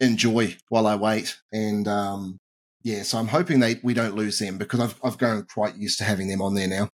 enjoy 0.00 0.56
while 0.68 0.86
I 0.86 0.94
wait. 0.94 1.38
And 1.52 1.86
um, 1.88 2.38
yeah, 2.84 3.02
so 3.02 3.18
I'm 3.18 3.28
hoping 3.28 3.60
they 3.60 3.80
we 3.82 3.94
don't 3.94 4.14
lose 4.14 4.38
them 4.38 4.58
because 4.58 4.78
I've 4.78 5.00
I've 5.02 5.18
grown 5.18 5.44
quite 5.46 5.76
used 5.76 5.98
to 5.98 6.04
having 6.04 6.28
them 6.28 6.42
on 6.42 6.54
there 6.54 6.68
now. 6.68 6.90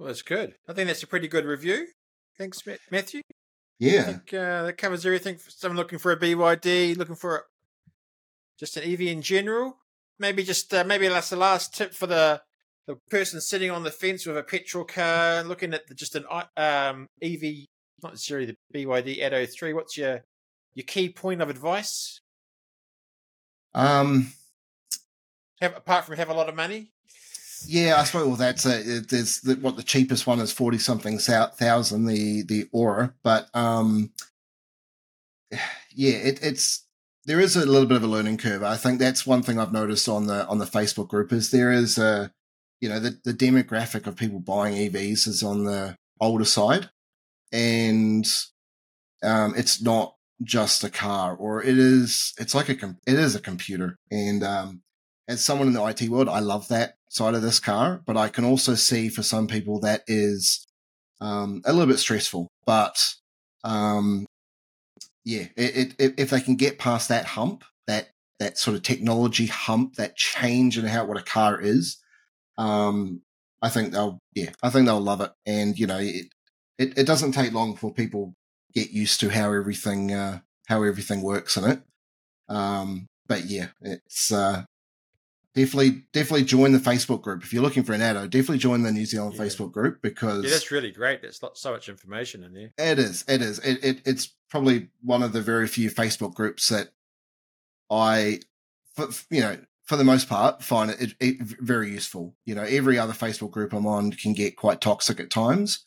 Well, 0.00 0.06
that's 0.06 0.22
good. 0.22 0.54
I 0.66 0.72
think 0.72 0.88
that's 0.88 1.02
a 1.02 1.06
pretty 1.06 1.28
good 1.28 1.44
review. 1.44 1.86
Thanks, 2.38 2.62
Matthew. 2.90 3.20
Yeah, 3.78 4.00
I 4.00 4.04
think 4.04 4.34
uh, 4.34 4.62
that 4.64 4.78
covers 4.78 5.04
everything. 5.04 5.36
For 5.36 5.50
someone 5.50 5.76
looking 5.76 5.98
for 5.98 6.12
a 6.12 6.18
BYD, 6.18 6.96
looking 6.96 7.14
for 7.14 7.36
a, 7.36 7.40
just 8.58 8.78
an 8.78 8.90
EV 8.90 9.02
in 9.02 9.20
general. 9.20 9.76
Maybe 10.18 10.42
just 10.42 10.72
uh, 10.72 10.84
maybe 10.84 11.08
that's 11.08 11.28
the 11.30 11.36
last 11.36 11.74
tip 11.74 11.92
for 11.92 12.06
the 12.06 12.40
the 12.86 12.96
person 13.10 13.38
sitting 13.40 13.70
on 13.70 13.82
the 13.82 13.90
fence 13.90 14.24
with 14.24 14.38
a 14.38 14.42
petrol 14.42 14.84
car, 14.84 15.44
looking 15.44 15.74
at 15.74 15.86
the, 15.88 15.94
just 15.94 16.16
an 16.16 16.24
um, 16.56 17.06
EV, 17.22 17.66
not 18.02 18.12
necessarily 18.12 18.46
the 18.46 18.56
BYD 18.74 19.22
Atto 19.22 19.44
three. 19.44 19.74
What's 19.74 19.98
your 19.98 20.24
your 20.72 20.86
key 20.86 21.10
point 21.10 21.42
of 21.42 21.50
advice? 21.50 22.21
Um, 23.74 24.32
have 25.60 25.76
apart 25.76 26.04
from 26.04 26.16
have 26.16 26.28
a 26.28 26.34
lot 26.34 26.48
of 26.48 26.54
money. 26.54 26.90
Yeah, 27.66 27.96
I 27.98 28.04
suppose 28.04 28.26
well, 28.26 28.36
that's 28.36 28.66
a, 28.66 29.00
there's 29.00 29.40
the, 29.40 29.54
what 29.54 29.76
the 29.76 29.82
cheapest 29.82 30.26
one 30.26 30.40
is 30.40 30.52
forty 30.52 30.78
something 30.78 31.18
thousand, 31.18 32.06
the 32.06 32.42
the 32.42 32.68
Ora, 32.72 33.14
but 33.22 33.48
um, 33.54 34.12
yeah, 35.94 36.14
it, 36.14 36.40
it's 36.42 36.84
there 37.24 37.40
is 37.40 37.54
a 37.56 37.64
little 37.64 37.86
bit 37.86 37.98
of 37.98 38.02
a 38.02 38.08
learning 38.08 38.38
curve. 38.38 38.62
I 38.62 38.76
think 38.76 38.98
that's 38.98 39.26
one 39.26 39.42
thing 39.42 39.58
I've 39.58 39.72
noticed 39.72 40.08
on 40.08 40.26
the 40.26 40.46
on 40.46 40.58
the 40.58 40.64
Facebook 40.64 41.08
group 41.08 41.32
is 41.32 41.50
there 41.50 41.70
is 41.70 41.98
a 41.98 42.32
you 42.80 42.88
know 42.88 42.98
the 42.98 43.18
the 43.24 43.34
demographic 43.34 44.06
of 44.06 44.16
people 44.16 44.40
buying 44.40 44.74
EVs 44.74 45.28
is 45.28 45.42
on 45.42 45.64
the 45.64 45.96
older 46.20 46.44
side, 46.44 46.90
and 47.52 48.26
um, 49.22 49.54
it's 49.56 49.80
not 49.80 50.16
just 50.42 50.84
a 50.84 50.90
car 50.90 51.36
or 51.36 51.62
it 51.62 51.78
is 51.78 52.34
it's 52.38 52.54
like 52.54 52.68
a 52.68 52.96
it 53.06 53.14
is 53.14 53.34
a 53.34 53.40
computer 53.40 53.96
and 54.10 54.42
um 54.42 54.82
as 55.28 55.42
someone 55.42 55.68
in 55.68 55.74
the 55.74 55.84
IT 55.84 56.08
world 56.08 56.28
I 56.28 56.40
love 56.40 56.68
that 56.68 56.94
side 57.08 57.34
of 57.34 57.42
this 57.42 57.60
car 57.60 58.02
but 58.06 58.16
I 58.16 58.28
can 58.28 58.44
also 58.44 58.74
see 58.74 59.08
for 59.08 59.22
some 59.22 59.46
people 59.46 59.80
that 59.80 60.02
is 60.06 60.66
um 61.20 61.62
a 61.64 61.72
little 61.72 61.86
bit 61.86 62.00
stressful 62.00 62.48
but 62.66 63.14
um 63.62 64.26
yeah 65.24 65.46
it, 65.56 65.94
it 65.98 66.14
if 66.18 66.30
they 66.30 66.40
can 66.40 66.56
get 66.56 66.78
past 66.78 67.08
that 67.08 67.26
hump 67.26 67.64
that 67.86 68.08
that 68.40 68.58
sort 68.58 68.76
of 68.76 68.82
technology 68.82 69.46
hump 69.46 69.94
that 69.94 70.16
change 70.16 70.76
in 70.76 70.86
how 70.86 71.04
what 71.04 71.20
a 71.20 71.22
car 71.22 71.60
is 71.60 71.98
um 72.58 73.22
I 73.62 73.68
think 73.68 73.92
they'll 73.92 74.18
yeah, 74.34 74.50
I 74.62 74.70
think 74.70 74.86
they'll 74.86 75.00
love 75.00 75.20
it. 75.20 75.30
And 75.46 75.78
you 75.78 75.86
know, 75.86 75.98
it 75.98 76.26
it, 76.78 76.98
it 76.98 77.06
doesn't 77.06 77.32
take 77.32 77.52
long 77.52 77.76
for 77.76 77.94
people 77.94 78.34
get 78.74 78.90
used 78.90 79.20
to 79.20 79.28
how 79.30 79.52
everything 79.52 80.12
uh, 80.12 80.40
how 80.66 80.82
everything 80.82 81.22
works 81.22 81.56
in 81.56 81.64
it. 81.64 81.82
Um, 82.48 83.06
but 83.26 83.44
yeah, 83.46 83.68
it's 83.80 84.32
uh, 84.32 84.64
definitely 85.54 86.04
definitely 86.12 86.44
join 86.44 86.72
the 86.72 86.78
Facebook 86.78 87.22
group 87.22 87.42
if 87.42 87.52
you're 87.52 87.62
looking 87.62 87.82
for 87.82 87.92
an 87.92 88.02
Atto. 88.02 88.26
Definitely 88.26 88.58
join 88.58 88.82
the 88.82 88.92
New 88.92 89.06
Zealand 89.06 89.34
Yeah. 89.36 89.42
Facebook 89.42 89.72
group 89.72 90.02
because 90.02 90.44
Yeah, 90.44 90.50
that's 90.50 90.70
really 90.70 90.90
great. 90.90 91.22
There's 91.22 91.40
so 91.54 91.72
much 91.72 91.88
information 91.88 92.44
in 92.44 92.52
there. 92.54 92.72
it 92.92 92.98
is. 92.98 93.24
It 93.28 93.42
is. 93.42 93.58
It, 93.60 93.82
it, 93.84 94.02
it's 94.04 94.34
probably 94.50 94.88
one 95.02 95.22
of 95.22 95.32
the 95.32 95.40
very 95.40 95.66
few 95.66 95.90
Facebook 95.90 96.34
groups 96.34 96.68
that 96.68 96.88
I, 97.90 98.40
for, 98.94 99.08
you 99.30 99.40
know, 99.40 99.58
for 99.84 99.96
the 99.96 100.04
most 100.04 100.28
part, 100.28 100.62
find 100.62 100.90
it, 100.90 101.00
it, 101.02 101.14
it 101.20 101.36
very 101.40 101.90
useful. 101.90 102.34
You 102.44 102.54
know, 102.54 102.62
every 102.62 102.98
other 102.98 103.12
Facebook 103.12 103.50
group 103.50 103.72
I'm 103.72 103.86
on 103.86 104.12
can 104.12 104.32
get 104.32 104.56
quite 104.56 104.80
toxic 104.80 105.20
at 105.20 105.30
times, 105.30 105.84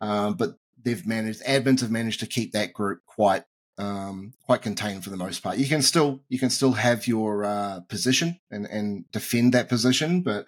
um, 0.00 0.34
but 0.34 0.56
they've 0.86 1.06
managed. 1.06 1.42
Admins 1.42 1.80
have 1.80 1.90
managed 1.90 2.20
to 2.20 2.26
keep 2.26 2.52
that 2.52 2.72
group 2.72 3.00
quite 3.04 3.42
um, 3.76 4.32
quite 4.46 4.62
contained 4.62 5.04
for 5.04 5.10
the 5.10 5.18
most 5.18 5.42
part. 5.42 5.58
You 5.58 5.66
can 5.66 5.82
still 5.82 6.22
you 6.30 6.38
can 6.38 6.48
still 6.48 6.72
have 6.72 7.06
your 7.06 7.44
uh, 7.44 7.80
position 7.88 8.40
and 8.50 8.64
and 8.66 9.04
defend 9.12 9.52
that 9.52 9.68
position, 9.68 10.22
but 10.22 10.46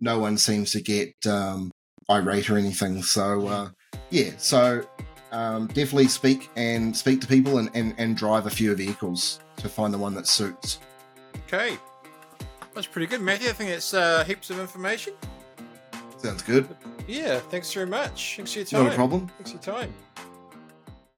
no 0.00 0.18
one 0.18 0.36
seems 0.38 0.72
to 0.72 0.80
get 0.80 1.14
um, 1.26 1.70
irate 2.10 2.50
or 2.50 2.56
anything. 2.56 3.02
So 3.02 3.46
uh, 3.46 3.68
yeah, 4.10 4.30
so 4.38 4.84
um, 5.30 5.68
definitely 5.68 6.08
speak 6.08 6.50
and 6.56 6.96
speak 6.96 7.20
to 7.20 7.26
people 7.26 7.58
and, 7.58 7.70
and, 7.74 7.94
and 7.98 8.16
drive 8.16 8.46
a 8.46 8.50
few 8.50 8.74
vehicles 8.74 9.40
to 9.58 9.68
find 9.68 9.92
the 9.92 9.98
one 9.98 10.14
that 10.14 10.26
suits. 10.26 10.80
Okay. 11.46 11.78
That's 12.74 12.86
pretty 12.86 13.06
good, 13.06 13.22
Matthew. 13.22 13.48
I 13.48 13.52
think 13.52 13.70
it's 13.70 13.94
uh, 13.94 14.24
heaps 14.24 14.50
of 14.50 14.58
information. 14.58 15.14
Sounds 16.18 16.42
good. 16.42 16.68
Yeah, 17.06 17.38
thanks 17.38 17.72
very 17.72 17.86
much. 17.86 18.36
Thanks 18.36 18.52
for 18.52 18.58
your 18.60 18.66
time. 18.66 18.84
No 18.86 18.94
problem. 18.94 19.28
Thanks 19.38 19.52
for 19.52 19.56
your 19.72 19.80
time. 19.80 19.94